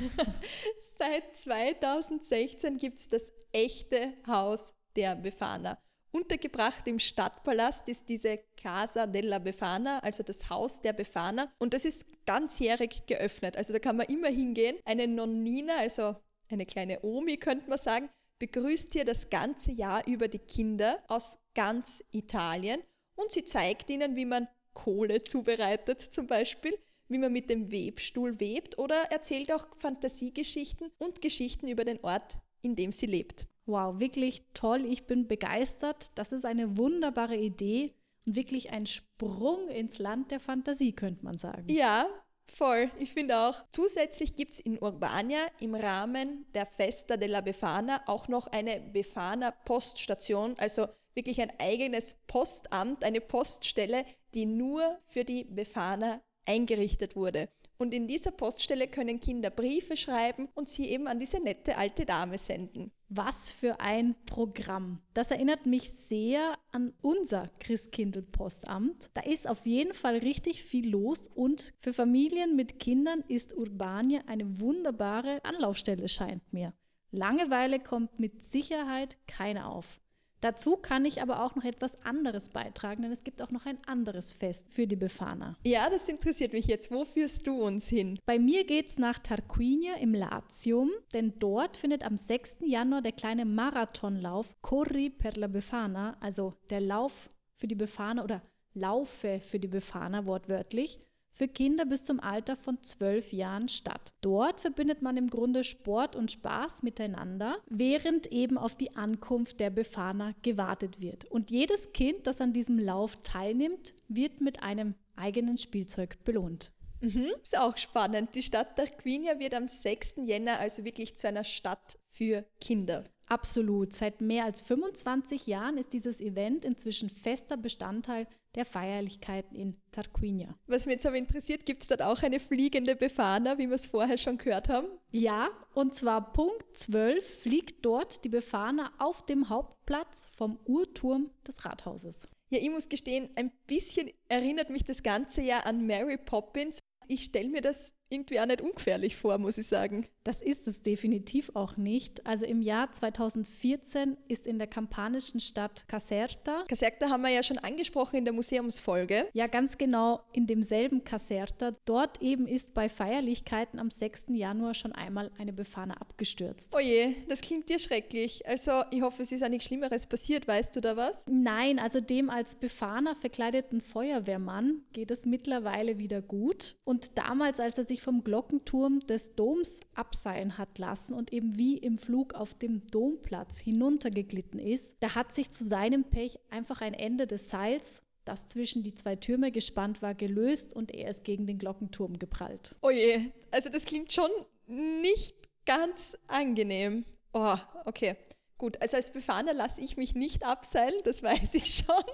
Seit 0.99 1.37
2016 1.37 2.77
gibt 2.77 2.99
es 2.99 3.09
das 3.09 3.33
echte 3.53 4.13
Haus 4.27 4.75
der 4.95 5.15
Befana. 5.17 5.79
Untergebracht 6.17 6.89
im 6.89 6.99
Stadtpalast 6.99 7.89
ist 7.91 8.09
diese 8.09 8.39
Casa 8.57 9.07
della 9.07 9.39
Befana, 9.39 9.99
also 9.99 10.23
das 10.23 10.49
Haus 10.49 10.81
der 10.81 10.95
Befana. 10.95 11.53
Und 11.59 11.75
das 11.75 11.85
ist 11.85 12.07
ganzjährig 12.25 13.07
geöffnet. 13.07 13.57
Also 13.57 13.75
da 13.75 13.79
kann 13.79 13.97
man 13.97 14.07
immer 14.07 14.29
hingehen. 14.29 14.77
Eine 14.87 15.09
Nonnina, 15.09 15.77
also 15.77 16.17
eine 16.49 16.67
kleine 16.67 17.03
Omi, 17.03 17.37
könnte 17.37 17.69
man 17.69 17.79
sagen, 17.79 18.09
begrüßt 18.39 18.93
hier 18.93 19.05
das 19.05 19.31
ganze 19.31 19.73
Jahr 19.73 20.07
über 20.07 20.29
die 20.29 20.39
Kinder 20.39 21.03
aus 21.09 21.39
ganz 21.55 22.05
Italien 22.11 22.81
und 23.15 23.33
sie 23.33 23.45
zeigt 23.45 23.91
ihnen, 23.91 24.17
wie 24.17 24.27
man 24.27 24.49
Kohle 24.75 25.23
zubereitet 25.23 26.01
zum 26.01 26.27
Beispiel, 26.27 26.79
wie 27.09 27.19
man 27.19 27.33
mit 27.33 27.49
dem 27.49 27.71
Webstuhl 27.71 28.39
webt 28.41 28.79
oder 28.79 29.11
erzählt 29.11 29.51
auch 29.53 29.67
Fantasiegeschichten 29.79 30.91
und 30.99 31.23
Geschichten 31.23 31.69
über 31.69 31.85
den 31.85 32.03
Ort, 32.03 32.39
in 32.63 32.77
dem 32.77 32.93
sie 32.93 33.07
lebt. 33.07 33.47
Wow, 33.65 33.99
wirklich 33.99 34.45
toll, 34.55 34.85
ich 34.85 35.07
bin 35.07 35.27
begeistert. 35.27 36.13
Das 36.15 36.31
ist 36.33 36.45
eine 36.45 36.77
wunderbare 36.77 37.37
Idee 37.37 37.95
und 38.25 38.37
wirklich 38.37 38.71
ein 38.71 38.87
Sprung 38.87 39.69
ins 39.69 39.99
Land 39.99 40.31
der 40.31 40.41
Fantasie, 40.41 40.93
könnte 40.93 41.25
man 41.25 41.39
sagen. 41.39 41.69
Ja, 41.69 42.07
Voll, 42.53 42.91
ich 42.99 43.13
finde 43.13 43.39
auch. 43.39 43.65
Zusätzlich 43.71 44.35
gibt 44.35 44.55
es 44.55 44.61
in 44.61 44.81
Urbania 44.81 45.47
im 45.61 45.75
Rahmen 45.75 46.47
der 46.55 46.65
Festa 46.65 47.17
della 47.17 47.41
Befana 47.41 48.03
auch 48.07 48.29
noch 48.29 48.47
eine 48.47 48.81
Befana 48.81 49.51
Poststation, 49.51 50.55
also 50.59 50.87
wirklich 51.15 51.41
ein 51.41 51.53
eigenes 51.59 52.15
Postamt, 52.27 53.05
eine 53.05 53.21
Poststelle, 53.21 54.05
die 54.35 54.47
nur 54.47 54.99
für 55.07 55.25
die 55.25 55.45
Befana 55.45 56.23
eingerichtet 56.45 57.17
wurde. 57.17 57.49
Und 57.79 57.93
in 57.93 58.09
dieser 58.09 58.31
Poststelle 58.31 58.89
können 58.89 59.21
Kinder 59.21 59.51
Briefe 59.51 59.97
schreiben 59.97 60.49
und 60.55 60.69
sie 60.69 60.87
eben 60.89 61.07
an 61.09 61.21
diese 61.21 61.41
nette 61.41 61.77
alte 61.77 62.07
Dame 62.07 62.39
senden. 62.39 62.91
Was 63.09 63.51
für 63.51 63.81
ein 63.81 64.15
Programm. 64.25 65.01
Das 65.15 65.31
erinnert 65.31 65.67
mich 65.67 65.93
sehr 65.93 66.57
an 66.73 66.93
unser 67.03 67.51
Christkindl-Postamt. 67.61 69.11
Da 69.15 69.21
ist 69.23 69.49
auf 69.49 69.67
jeden 69.67 69.95
Fall 69.95 70.17
richtig 70.17 70.65
viel 70.65 70.91
los 70.91 71.29
und 71.29 71.75
für 71.79 71.93
Familien 71.93 72.57
mit 72.57 72.79
Kindern 72.81 73.23
ist 73.29 73.57
Urbania 73.57 74.23
eine 74.27 74.59
wunderbare 74.59 75.45
Anlaufstelle, 75.45 76.09
scheint 76.09 76.53
mir. 76.53 76.73
Langeweile 77.11 77.79
kommt 77.79 78.19
mit 78.19 78.43
Sicherheit 78.43 79.17
keine 79.27 79.67
auf. 79.67 80.01
Dazu 80.47 80.77
kann 80.77 81.05
ich 81.05 81.21
aber 81.21 81.43
auch 81.43 81.57
noch 81.57 81.65
etwas 81.65 82.01
anderes 82.05 82.51
beitragen, 82.51 83.03
denn 83.03 83.11
es 83.11 83.25
gibt 83.25 83.43
auch 83.43 83.51
noch 83.51 83.67
ein 83.67 83.79
anderes 83.85 84.33
Fest 84.33 84.67
für 84.71 84.87
die 84.87 84.95
Befana. 84.95 85.57
Ja, 85.65 85.91
das 85.91 86.09
interessiert 86.09 86.53
mich 86.53 86.67
jetzt. 86.67 86.93
Wo 86.93 87.05
führst 87.05 87.49
du 87.49 87.61
uns 87.61 87.89
hin? 87.89 88.21
Bei 88.27 88.39
mir 88.39 88.63
geht 88.63 88.87
es 88.91 88.97
nach 88.97 89.19
Tarquinia 89.19 89.97
im 89.97 90.15
Latium, 90.15 90.93
denn 91.15 91.33
dort 91.41 91.77
findet 91.77 92.05
am 92.05 92.17
6. 92.17 92.59
Januar 92.61 93.03
der 93.03 93.11
kleine 93.11 93.45
Marathonlauf 93.45 94.55
Corri 94.63 95.11
per 95.11 95.33
la 95.33 95.49
Befana, 95.49 96.17
also 96.21 96.53
der 96.71 96.81
Lauf 96.81 97.29
für 97.57 97.67
die 97.67 97.75
Befana 97.75 98.23
oder 98.23 98.41
Laufe 98.73 99.41
für 99.41 99.59
die 99.59 99.67
Befana 99.67 100.27
wortwörtlich, 100.27 101.01
für 101.37 101.49
Kinder 101.49 101.85
bis 101.85 102.03
zum 102.05 102.19
Alter 102.19 102.57
von 102.57 102.83
zwölf 102.83 103.31
Jahren 103.31 103.69
statt. 103.69 104.15
Dort 104.23 104.63
verbindet 104.63 105.03
man 105.03 105.19
im 105.19 105.29
Grunde 105.29 105.65
Sport 105.65 106.17
und 106.17 106.33
Spaß 106.33 106.83
miteinander, 106.83 107.59
während 107.69 108.33
eben 108.33 108.57
auf 108.57 108.75
die 108.75 108.97
Ankunft 108.97 109.61
der 109.61 109.69
Befahner 109.69 110.35
gewartet 110.41 111.03
wird. 111.03 111.31
Und 111.31 111.51
jedes 111.51 111.93
Kind, 111.93 112.27
das 112.27 112.41
an 112.41 112.55
diesem 112.55 112.79
Lauf 112.79 113.17
teilnimmt, 113.23 113.93
wird 114.09 114.41
mit 114.41 114.63
einem 114.63 114.95
eigenen 115.15 115.59
Spielzeug 115.59 116.25
belohnt. 116.25 116.73
Mhm, 117.03 117.33
ist 117.43 117.59
auch 117.59 117.77
spannend. 117.77 118.35
Die 118.35 118.43
Stadt 118.43 118.77
Tarquinia 118.77 119.39
wird 119.39 119.53
am 119.53 119.69
6. 119.69 120.15
Jänner 120.25 120.59
also 120.59 120.85
wirklich 120.87 121.19
zu 121.19 121.29
einer 121.29 121.45
Stadt 121.45 121.99
für 122.09 122.47
Kinder. 122.63 123.05
Absolut. 123.29 123.93
Seit 123.93 124.21
mehr 124.21 124.45
als 124.45 124.61
25 124.61 125.47
Jahren 125.47 125.79
ist 125.79 125.93
dieses 125.93 126.21
Event 126.21 126.65
inzwischen 126.65 127.11
fester 127.11 127.57
Bestandteil 127.57 128.27
der 128.55 128.65
Feierlichkeiten 128.65 129.57
in 129.57 129.77
Tarquinia. 129.91 130.55
Was 130.67 130.87
mich 130.87 130.95
jetzt 130.95 131.07
aber 131.07 131.17
interessiert, 131.17 131.67
gibt 131.67 131.83
es 131.83 131.89
dort 131.89 132.03
auch 132.03 132.23
eine 132.23 132.41
fliegende 132.41 132.95
Befana, 132.97 133.59
wie 133.59 133.69
wir 133.69 133.75
es 133.75 133.87
vorher 133.87 134.17
schon 134.17 134.39
gehört 134.39 134.69
haben? 134.69 134.87
Ja, 135.11 135.51
und 135.75 135.95
zwar 135.95 136.33
Punkt 136.33 136.65
12 136.79 137.41
fliegt 137.43 137.85
dort 137.85 138.25
die 138.25 138.29
Befana 138.29 138.93
auf 138.99 139.27
dem 139.27 139.49
Hauptplatz 139.49 140.29
vom 140.37 140.59
Uhrturm 140.65 141.31
des 141.47 141.65
Rathauses. 141.65 142.27
Ja, 142.49 142.61
ich 142.61 142.71
muss 142.71 142.89
gestehen, 142.89 143.29
ein 143.35 143.51
bisschen 143.67 144.09
erinnert 144.29 144.71
mich 144.71 144.85
das 144.85 145.03
Ganze 145.03 145.43
ja 145.43 145.61
an 145.61 145.87
Mary 145.87 146.17
Poppins. 146.17 146.79
Ich 147.09 147.25
stelle 147.25 147.49
mir 147.49 147.61
das 147.61 147.93
irgendwie 148.09 148.41
auch 148.41 148.47
nicht 148.47 148.61
ungefährlich 148.61 149.17
vor, 149.17 149.39
muss 149.39 149.59
ich 149.59 149.67
sagen. 149.67 150.07
Das 150.25 150.43
ist 150.43 150.67
es 150.67 150.83
definitiv 150.83 151.53
auch 151.55 151.77
nicht. 151.77 152.27
Also 152.27 152.47
im 152.47 152.61
Jahr 152.61 152.91
2014 152.91 154.17
ist 154.27 154.47
in 154.47 154.59
der 154.59 154.67
kampanischen 154.67 155.39
Stadt 155.39 155.87
Caserta. 155.87 156.65
Caserta 156.67 157.11
haben 157.11 157.23
wir 157.23 157.31
ja 157.31 157.45
schon 157.45 157.59
angesprochen 157.59 158.17
in 158.17 158.25
der 158.25 158.35
Museumsfolge. 158.35 159.29
Ja, 159.35 159.47
ganz 159.47 159.79
genau 159.79 160.21
in 160.33 160.49
demselben 160.49 161.05
Caserta. 161.05 161.71
Dort 161.85 162.21
eben 162.23 162.49
ist 162.49 162.75
bei 162.75 162.89
Feierlichkeiten 162.89 163.79
am 163.79 163.91
6. 163.91 164.27
Januar 164.31 164.75
schon 164.75 164.93
einmal 164.93 165.31
eine 165.39 165.53
Befana 165.53 165.95
abgestürzt. 165.95 166.75
Oh 166.75 166.81
je, 166.81 167.15
das 167.29 167.41
klingt 167.41 167.69
dir 167.69 167.79
schrecklich. 167.79 168.47
Also 168.49 168.83
ich 168.91 169.03
hoffe, 169.03 169.23
es 169.23 169.31
ist 169.31 169.45
auch 169.45 169.49
nichts 169.49 169.67
Schlimmeres 169.67 170.07
passiert. 170.07 170.49
Weißt 170.49 170.75
du 170.75 170.81
da 170.81 170.97
was? 170.97 171.17
Nein, 171.29 171.79
also 171.79 172.01
dem 172.01 172.31
als 172.31 172.57
Befana 172.57 173.15
verkleideten 173.15 173.81
Feuerwehrmann 173.81 174.83
geht 174.93 175.13
es 175.13 175.25
mittlerweile 175.25 175.99
wieder 175.99 176.21
gut. 176.21 176.75
Und 176.85 177.17
damals, 177.17 177.61
als 177.61 177.79
er 177.79 177.85
sich 177.85 177.96
sich 177.97 178.03
vom 178.03 178.23
Glockenturm 178.23 179.01
des 179.01 179.35
Doms 179.35 179.81
abseilen 179.95 180.59
hat 180.59 180.79
lassen 180.79 181.15
und 181.15 181.33
eben 181.33 181.59
wie 181.59 181.79
im 181.79 181.99
Flug 181.99 182.35
auf 182.35 182.55
dem 182.55 182.87
Domplatz 182.89 183.59
hinuntergeglitten 183.59 184.61
ist, 184.61 184.97
da 185.01 185.15
hat 185.15 185.35
sich 185.35 185.51
zu 185.51 185.65
seinem 185.65 186.05
Pech 186.05 186.39
einfach 186.51 186.83
ein 186.83 186.95
Ende 186.95 187.27
des 187.27 187.49
Seils 187.49 188.03
das 188.27 188.49
zwischen 188.49 188.83
die 188.83 188.93
zwei 188.93 189.15
Türme 189.15 189.53
gespannt 189.53 190.03
war, 190.03 190.13
gelöst 190.13 190.75
und 190.75 190.91
er 190.91 191.11
ist 191.11 191.23
gegen 191.23 191.47
den 191.47 191.59
Glockenturm 191.59 192.19
geprallt. 192.19 192.75
Oh 192.83 192.91
je, 192.91 193.31
also 193.53 193.69
das 193.69 193.85
klingt 193.85 194.13
schon 194.13 194.31
nicht 194.67 195.37
ganz 195.65 196.19
angenehm. 196.27 197.05
Oh, 197.33 197.57
okay. 197.85 198.17
Gut, 198.59 198.83
also 198.83 198.97
als 198.97 199.13
Befahrener 199.13 199.55
lasse 199.55 199.81
ich 199.81 199.97
mich 199.97 200.17
nicht 200.17 200.45
abseilen, 200.45 201.01
das 201.05 201.23
weiß 201.23 201.55
ich 201.55 201.73
schon. 201.73 202.05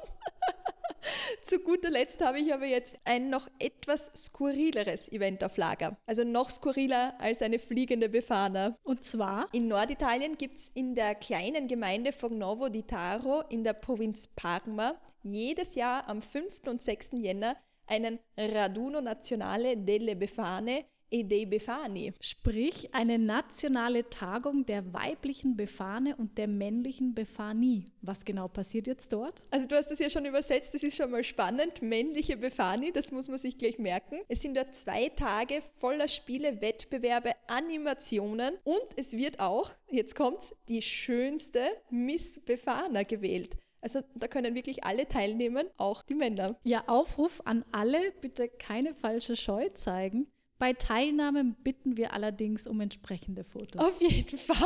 Zu 1.43 1.59
guter 1.61 1.91
Letzt 1.91 2.21
habe 2.25 2.39
ich 2.39 2.53
aber 2.53 2.67
jetzt 2.67 2.97
ein 3.05 3.31
noch 3.31 3.49
etwas 3.59 4.13
skurrileres 4.15 5.11
Event 5.11 5.45
auf 5.45 5.57
Lager. 5.57 5.97
Also 6.07 6.25
noch 6.25 6.51
skurriler 6.51 7.15
als 7.21 7.43
eine 7.43 7.59
fliegende 7.59 8.09
Befana. 8.09 8.77
Und 8.83 9.05
zwar? 9.05 9.49
In 9.53 9.69
Norditalien 9.69 10.37
gibt 10.37 10.59
es 10.59 10.69
in 10.75 10.95
der 10.95 11.15
kleinen 11.15 11.69
Gemeinde 11.69 12.13
Fognovo 12.13 12.69
di 12.69 12.83
Taro 12.83 13.43
in 13.49 13.65
der 13.65 13.75
Provinz 13.75 14.29
Parma 14.29 14.95
jedes 15.23 15.75
Jahr 15.75 16.09
am 16.09 16.21
5. 16.21 16.67
und 16.67 16.83
6. 16.83 17.11
Jänner 17.13 17.57
einen 17.87 18.19
Raduno 18.37 19.01
Nazionale 19.01 19.77
delle 19.77 20.17
Befane 20.17 20.85
e 21.13 21.23
dei 21.25 21.45
Befani. 21.45 22.15
Sprich 22.21 22.93
eine 22.95 23.19
nationale 23.19 24.09
Tagung 24.09 24.65
der 24.65 24.93
weiblichen 24.93 25.57
Befane 25.57 26.17
und 26.17 26.39
der 26.39 26.49
männlichen 26.49 27.15
Befani. 27.15 27.85
Was 28.01 28.25
genau 28.25 28.49
passiert 28.49 28.87
jetzt 28.87 29.13
dort? 29.13 29.43
Also 29.51 29.67
du 29.67 29.77
hast 29.77 29.91
das 29.91 29.99
ja 29.99 30.09
schon 30.09 30.25
übersetzt, 30.25 30.75
das 30.75 30.83
ist 30.83 30.97
schon 30.97 31.11
mal 31.11 31.23
spannend. 31.23 31.83
Männliche 31.83 32.37
Befani, 32.37 32.93
das 32.93 33.13
muss 33.13 33.29
man 33.29 33.39
sich 33.39 33.59
gleich 33.59 33.79
merken. 33.79 34.21
Es 34.29 34.41
sind 34.41 34.57
dort 34.57 34.75
zwei 34.75 35.11
Tage 35.11 35.63
voller 35.79 36.09
Spiele, 36.09 36.61
Wettbewerbe, 36.61 37.33
Animationen 37.47 38.55
und 38.65 38.87
es 38.97 39.13
wird 39.13 39.39
auch, 39.39 39.71
jetzt 39.91 40.15
kommt's, 40.15 40.55
die 40.69 40.81
schönste 40.81 41.61
Miss 41.91 42.41
Befana 42.41 43.03
gewählt. 43.03 43.57
Also 43.83 44.01
da 44.15 44.29
können 44.29 44.55
wirklich 44.55 44.85
alle 44.85 45.09
teilnehmen, 45.09 45.67
auch 45.77 46.03
die 46.03 46.15
Männer. 46.15 46.57
Ja, 46.63 46.85
Aufruf 46.87 47.43
an 47.45 47.65
alle, 47.73 48.13
bitte 48.21 48.49
keine 48.49 48.95
falsche 48.95 49.35
Scheu 49.35 49.69
zeigen. 49.71 50.32
Bei 50.63 50.75
Teilnahme 50.75 51.57
bitten 51.65 51.97
wir 51.97 52.13
allerdings 52.13 52.69
um 52.69 52.81
entsprechende 52.81 53.43
Fotos. 53.43 53.83
Auf 53.83 54.01
jeden 54.01 54.39
Fall. 54.39 54.57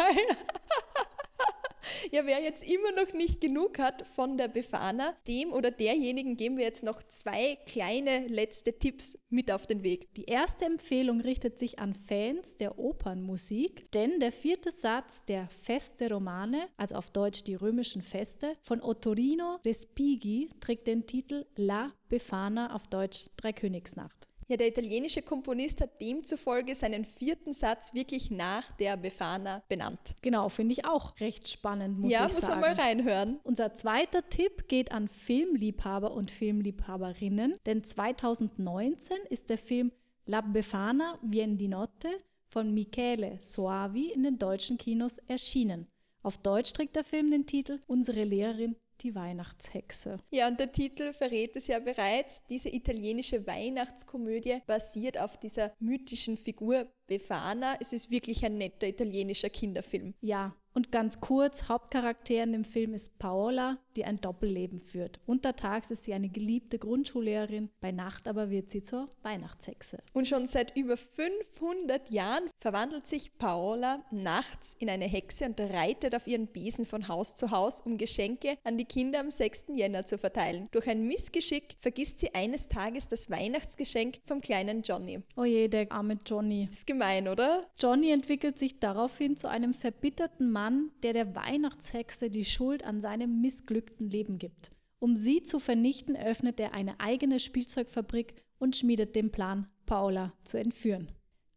Ja, 2.11 2.27
wer 2.27 2.43
jetzt 2.43 2.63
immer 2.63 2.93
noch 2.93 3.13
nicht 3.15 3.41
genug 3.41 3.79
hat 3.79 4.07
von 4.15 4.37
der 4.37 4.49
Befana, 4.49 5.15
dem 5.27 5.53
oder 5.53 5.71
derjenigen 5.71 6.37
geben 6.37 6.57
wir 6.57 6.65
jetzt 6.65 6.83
noch 6.83 7.03
zwei 7.05 7.57
kleine 7.67 8.27
letzte 8.27 8.79
Tipps 8.79 9.19
mit 9.29 9.51
auf 9.51 9.67
den 9.67 9.83
Weg. 9.83 10.13
Die 10.15 10.25
erste 10.25 10.67
Empfehlung 10.67 11.21
richtet 11.21 11.59
sich 11.59 11.79
an 11.79 11.95
Fans 11.95 12.57
der 12.57 12.79
Opernmusik, 12.79 13.91
denn 13.93 14.21
der 14.21 14.33
vierte 14.33 14.73
Satz 14.73 15.25
der 15.25 15.47
Feste 15.47 16.11
Romane, 16.11 16.69
also 16.77 16.97
auf 16.97 17.11
Deutsch 17.11 17.45
die 17.45 17.55
römischen 17.55 18.03
Feste, 18.03 18.55
von 18.63 18.83
Ottorino 18.83 19.59
Respighi 19.65 20.49
trägt 20.61 20.87
den 20.87 21.07
Titel 21.07 21.47
La 21.57 21.93
Befana 22.09 22.75
auf 22.75 22.89
Deutsch 22.89 23.31
Dreikönigsnacht. 23.37 24.29
Ja, 24.49 24.57
der 24.57 24.69
italienische 24.69 25.23
Komponist 25.23 25.81
hat 25.81 26.01
demzufolge 26.01 26.77
seinen 26.77 27.05
vierten 27.05 27.53
Satz 27.53 27.95
wirklich 27.95 28.31
nach 28.31 28.71
der 28.77 28.97
Befana 28.97 29.63
benannt. 29.69 30.15
Genau, 30.23 30.49
finde 30.49 30.73
ich 30.73 30.85
auch 30.85 31.19
recht 31.19 31.49
spannend, 31.49 31.99
muss 31.99 32.13
ja, 32.13 32.27
ich 32.27 32.33
sagen. 32.33 32.43
Ja, 32.43 32.49
muss 32.49 32.61
man 32.61 32.77
mal 32.77 32.81
reinhören. 32.81 33.41
Unser 33.43 33.75
zweiter 33.75 34.29
Tipp 34.29 34.69
geht 34.69 34.93
an 34.93 35.09
Filmliebhaber 35.09 36.13
und 36.13 36.31
Filmliebhaberinnen, 36.31 37.57
denn 37.67 37.83
2019 37.83 39.17
ist 39.31 39.51
der 39.51 39.59
Film 39.59 39.91
La 40.27 40.43
Befana 40.43 41.19
Vien 41.23 41.59
di 41.59 41.67
Notte 41.67 42.17
von 42.49 42.73
Michele 42.73 43.39
Soavi 43.41 44.13
in 44.13 44.23
den 44.23 44.39
deutschen 44.39 44.79
Kinos 44.79 45.19
erschienen. 45.27 45.89
Auf 46.23 46.39
Deutsch 46.39 46.73
trägt 46.73 46.95
der 46.95 47.05
Film 47.05 47.31
den 47.31 47.47
Titel 47.47 47.81
Unsere 47.87 48.23
Lehrerin 48.23 48.77
die 49.03 49.15
Weihnachtshexe. 49.15 50.19
Ja, 50.31 50.49
und 50.49 50.61
der 50.61 50.73
Titel 50.73 51.13
verrät 51.13 51.57
es 51.57 51.67
ja 51.67 51.79
bereits. 51.79 52.43
Diese 52.49 52.69
italienische 52.69 53.47
Weihnachtskomödie 53.47 54.61
basiert 54.67 55.19
auf 55.19 55.39
dieser 55.39 55.73
mythischen 55.79 56.37
Figur 56.37 56.87
Befana. 57.07 57.77
Es 57.81 57.93
ist 57.93 58.11
wirklich 58.11 58.45
ein 58.45 58.59
netter 58.59 58.89
italienischer 58.89 59.51
Kinderfilm. 59.51 60.15
Ja, 60.21 60.55
und 60.75 60.93
ganz 60.93 61.21
kurz, 61.21 61.69
Hauptcharakter 61.69 62.43
in 62.43 62.53
dem 62.53 62.65
Film 62.65 62.93
ist 62.93 63.19
Paola, 63.19 63.79
die 63.97 64.05
ein 64.05 64.21
Doppelleben 64.21 64.79
führt. 64.79 65.21
Untertags 65.27 65.91
ist 65.91 66.05
sie 66.05 66.15
eine 66.15 66.29
geliebte 66.29 66.79
Grundschullehrerin, 66.79 67.71
bei 67.81 67.93
Nacht 67.93 68.29
aber 68.29 68.51
wird 68.51 68.71
sie 68.71 68.83
zur 68.83 69.09
Weihnachtshexe. 69.23 69.99
Und 70.13 70.29
schon 70.29 70.47
seit 70.47 70.77
über 70.77 70.97
500 70.97 72.11
Jahren 72.11 72.51
verwandelt 72.61 73.07
sich 73.07 73.37
Paola 73.39 74.05
nachts 74.11 74.77
in 74.79 74.91
eine 74.91 75.07
Hexe 75.07 75.47
und 75.47 75.61
reitet 75.61 76.15
auf 76.15 76.27
ihren 76.27 76.47
Besen 76.47 76.85
von 76.85 77.09
Haus 77.09 77.35
zu 77.35 77.51
Haus, 77.51 77.81
um 77.81 77.99
Geschenke 77.99 78.59
an 78.65 78.79
die 78.79 78.85
Kinder 78.85 79.21
am 79.21 79.31
6. 79.31 79.67
Jänner 79.75 80.05
zu 80.05 80.19
verteilen. 80.19 80.69
Durch 80.73 80.89
ein 80.89 81.07
Missgeschick 81.07 81.77
vergisst 81.81 82.19
sie 82.19 82.35
eines 82.35 82.69
Tages 82.69 83.09
das 83.09 83.31
Weihnachtsgeschenk 83.31 84.19
vom 84.27 84.41
kleinen 84.41 84.83
Johnny. 84.83 85.21
Oje, 85.37 85.69
der 85.69 85.91
arme 85.91 86.19
Johnny. 86.27 86.69
Ist 86.71 86.87
gemein, 86.87 87.29
oder? 87.29 87.67
Johnny 87.79 88.11
entwickelt 88.11 88.59
sich 88.59 88.79
daraufhin 88.79 89.37
zu 89.37 89.49
einem 89.49 89.75
verbitterten 89.75 90.51
Mann, 90.51 90.91
der 91.03 91.13
der 91.13 91.35
Weihnachtshexe 91.35 92.31
die 92.31 92.45
Schuld 92.45 92.85
an 92.85 93.01
seinem 93.01 93.41
missglückten 93.87 94.11
Leben 94.11 94.39
gibt. 94.39 94.71
Um 94.99 95.17
sie 95.17 95.43
zu 95.43 95.59
vernichten, 95.59 96.17
öffnet 96.17 96.59
er 96.59 96.75
eine 96.75 96.99
eigene 97.01 97.39
Spielzeugfabrik 97.39 98.35
und 98.59 98.77
schmiedet 98.77 99.15
den 99.15 99.31
Plan, 99.31 99.69
Paula 99.85 100.31
zu 100.45 100.59
entführen. 100.59 101.13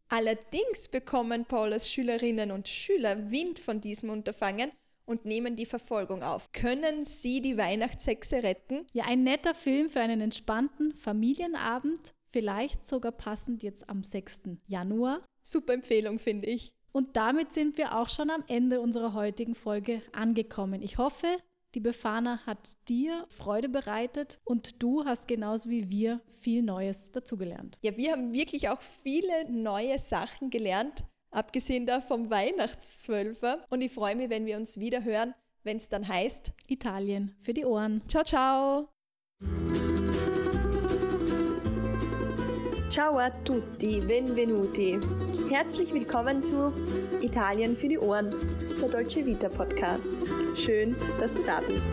Allerdings 0.10 0.88
bekommen 0.90 1.46
Paulas 1.46 1.90
Schülerinnen 1.90 2.52
und 2.52 2.68
Schüler 2.68 3.32
Wind 3.32 3.60
von 3.60 3.80
diesem 3.80 4.10
Unterfangen 4.10 4.72
und 5.06 5.26
nehmen 5.26 5.56
die 5.56 5.66
Verfolgung 5.66 6.24
auf. 6.24 6.52
Können 6.52 7.06
sie 7.06 7.42
die 7.42 7.58
Weihnachtshexe 7.58 8.44
retten? 8.44 8.86
Ja, 8.92 9.06
ein 9.06 9.24
netter 9.24 9.56
Film 9.56 9.90
für 9.90 10.02
einen 10.02 10.22
entspannten 10.22 10.94
Familienabend, 10.94 12.14
vielleicht 12.32 12.88
sogar 12.88 13.12
passend 13.12 13.64
jetzt 13.64 13.90
am 13.90 14.04
6. 14.04 14.42
Januar. 14.68 15.22
Super 15.42 15.74
Empfehlung, 15.74 16.20
finde 16.20 16.48
ich. 16.48 16.74
Und 16.92 17.16
damit 17.16 17.54
sind 17.54 17.78
wir 17.78 17.98
auch 17.98 18.10
schon 18.10 18.32
am 18.32 18.44
Ende 18.48 18.82
unserer 18.82 19.14
heutigen 19.14 19.56
Folge 19.56 20.02
angekommen. 20.12 20.82
Ich 20.82 20.98
hoffe, 20.98 21.28
die 21.76 21.80
Befana 21.80 22.40
hat 22.46 22.78
dir 22.88 23.26
Freude 23.30 23.70
bereitet 23.70 24.40
und 24.44 24.82
du 24.82 25.06
hast 25.06 25.28
genauso 25.28 25.70
wie 25.70 25.90
wir 25.90 26.20
viel 26.28 26.64
Neues 26.64 27.12
dazugelernt. 27.12 27.78
Ja, 27.82 27.96
wir 27.96 28.12
haben 28.12 28.34
wirklich 28.34 28.70
auch 28.70 28.82
viele 28.82 29.50
neue 29.52 30.00
Sachen 30.00 30.50
gelernt, 30.50 31.04
abgesehen 31.32 31.86
da 31.86 32.02
vom 32.02 32.30
Weihnachtszwölfer. 32.32 33.66
Und 33.70 33.82
ich 33.82 33.92
freue 33.92 34.16
mich, 34.16 34.30
wenn 34.30 34.46
wir 34.46 34.58
uns 34.58 34.80
wieder 34.80 35.04
hören, 35.04 35.36
wenn 35.64 35.78
es 35.78 35.90
dann 35.90 36.08
heißt 36.08 36.54
Italien 36.68 37.36
für 37.42 37.54
die 37.54 37.66
Ohren. 37.66 38.02
Ciao, 38.08 38.24
ciao. 38.24 38.90
Ciao 42.90 43.20
a 43.20 43.30
tutti, 43.44 44.00
benvenuti. 44.00 44.98
Herzlich 45.50 45.92
willkommen 45.92 46.44
zu 46.44 46.72
Italien 47.22 47.76
für 47.76 47.90
die 47.90 47.98
Ohren, 47.98 48.30
der 48.80 48.88
Dolce 48.88 49.26
Vita 49.26 49.50
Podcast. 49.50 50.10
Schön, 50.54 50.96
dass 51.20 51.34
du 51.34 51.42
da 51.42 51.60
bist. 51.60 51.90